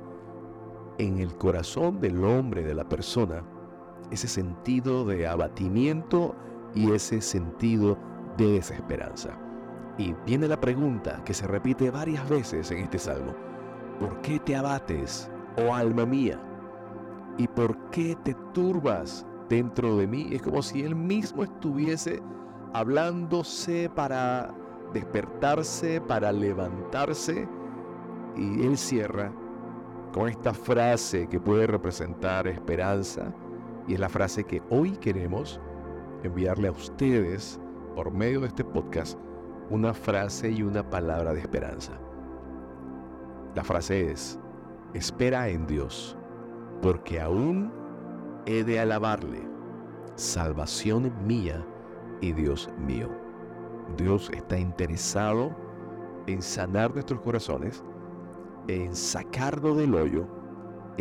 en 0.98 1.18
el 1.18 1.34
corazón 1.36 2.00
del 2.00 2.22
hombre, 2.24 2.62
de 2.62 2.74
la 2.74 2.88
persona, 2.88 3.42
ese 4.10 4.28
sentido 4.28 5.04
de 5.04 5.26
abatimiento 5.26 6.34
y 6.74 6.92
ese 6.92 7.20
sentido 7.20 7.98
de 8.36 8.52
desesperanza. 8.52 9.36
Y 9.98 10.14
viene 10.24 10.48
la 10.48 10.60
pregunta 10.60 11.22
que 11.24 11.34
se 11.34 11.46
repite 11.46 11.90
varias 11.90 12.28
veces 12.28 12.70
en 12.70 12.78
este 12.78 12.98
salmo. 12.98 13.34
¿Por 13.98 14.20
qué 14.22 14.38
te 14.38 14.56
abates, 14.56 15.30
oh 15.58 15.74
alma 15.74 16.06
mía? 16.06 16.40
¿Y 17.36 17.46
por 17.48 17.76
qué 17.90 18.16
te 18.24 18.34
turbas 18.54 19.26
dentro 19.48 19.96
de 19.96 20.06
mí? 20.06 20.28
Es 20.32 20.42
como 20.42 20.62
si 20.62 20.82
Él 20.82 20.94
mismo 20.94 21.42
estuviese 21.42 22.22
hablándose 22.72 23.90
para 23.94 24.54
despertarse, 24.92 26.00
para 26.00 26.32
levantarse. 26.32 27.48
Y 28.36 28.64
Él 28.64 28.78
cierra 28.78 29.32
con 30.12 30.28
esta 30.28 30.52
frase 30.54 31.28
que 31.28 31.40
puede 31.40 31.66
representar 31.66 32.48
esperanza. 32.48 33.32
Y 33.90 33.94
es 33.94 33.98
la 33.98 34.08
frase 34.08 34.44
que 34.44 34.62
hoy 34.70 34.92
queremos 34.92 35.60
enviarle 36.22 36.68
a 36.68 36.70
ustedes 36.70 37.60
por 37.96 38.12
medio 38.12 38.40
de 38.40 38.46
este 38.46 38.62
podcast 38.62 39.18
una 39.68 39.92
frase 39.92 40.48
y 40.48 40.62
una 40.62 40.88
palabra 40.88 41.34
de 41.34 41.40
esperanza. 41.40 41.94
La 43.56 43.64
frase 43.64 44.12
es, 44.12 44.38
espera 44.94 45.48
en 45.48 45.66
Dios, 45.66 46.16
porque 46.80 47.20
aún 47.20 47.72
he 48.46 48.62
de 48.62 48.78
alabarle, 48.78 49.42
salvación 50.14 51.12
mía 51.26 51.66
y 52.20 52.30
Dios 52.30 52.70
mío. 52.78 53.08
Dios 53.96 54.30
está 54.32 54.56
interesado 54.56 55.50
en 56.28 56.42
sanar 56.42 56.94
nuestros 56.94 57.20
corazones, 57.22 57.82
en 58.68 58.94
sacarnos 58.94 59.76
del 59.76 59.96
hoyo, 59.96 60.28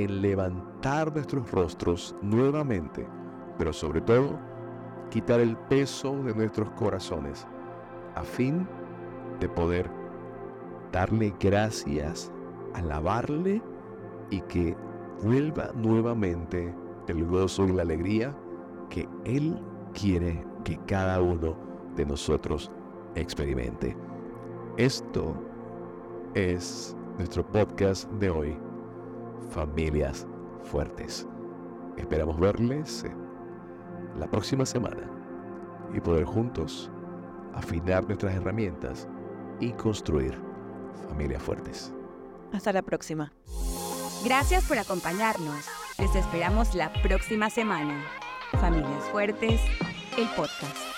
en 0.03 0.21
levantar 0.21 1.13
nuestros 1.13 1.51
rostros 1.51 2.15
nuevamente, 2.21 3.07
pero 3.57 3.73
sobre 3.73 4.01
todo 4.01 4.39
quitar 5.09 5.39
el 5.39 5.57
peso 5.57 6.15
de 6.23 6.33
nuestros 6.33 6.69
corazones 6.71 7.47
a 8.15 8.23
fin 8.23 8.67
de 9.39 9.49
poder 9.49 9.89
darle 10.91 11.33
gracias, 11.39 12.31
alabarle 12.73 13.61
y 14.29 14.41
que 14.41 14.75
vuelva 15.23 15.71
nuevamente 15.75 16.73
el 17.07 17.25
gozo 17.25 17.65
y 17.65 17.73
la 17.73 17.81
alegría 17.81 18.35
que 18.89 19.07
Él 19.25 19.61
quiere 19.93 20.45
que 20.63 20.77
cada 20.85 21.21
uno 21.21 21.55
de 21.95 22.05
nosotros 22.05 22.71
experimente. 23.15 23.95
Esto 24.77 25.35
es 26.33 26.95
nuestro 27.17 27.45
podcast 27.45 28.09
de 28.13 28.29
hoy, 28.29 28.57
Familias 29.49 30.27
Fuertes. 30.63 31.27
Esperamos 31.97 32.39
verles 32.39 33.05
la 34.17 34.29
próxima 34.29 34.65
semana 34.65 35.09
y 35.93 35.99
poder 35.99 36.25
juntos 36.25 36.91
afinar 37.53 38.05
nuestras 38.05 38.35
herramientas 38.35 39.07
y 39.59 39.71
construir 39.73 40.39
familias 41.07 41.41
fuertes. 41.41 41.93
Hasta 42.53 42.71
la 42.73 42.81
próxima. 42.81 43.33
Gracias 44.23 44.65
por 44.67 44.77
acompañarnos. 44.77 45.65
Les 45.97 46.13
esperamos 46.15 46.75
la 46.75 46.91
próxima 47.01 47.49
semana. 47.49 48.05
Familias 48.59 49.03
Fuertes, 49.11 49.61
el 50.17 50.27
podcast. 50.35 50.88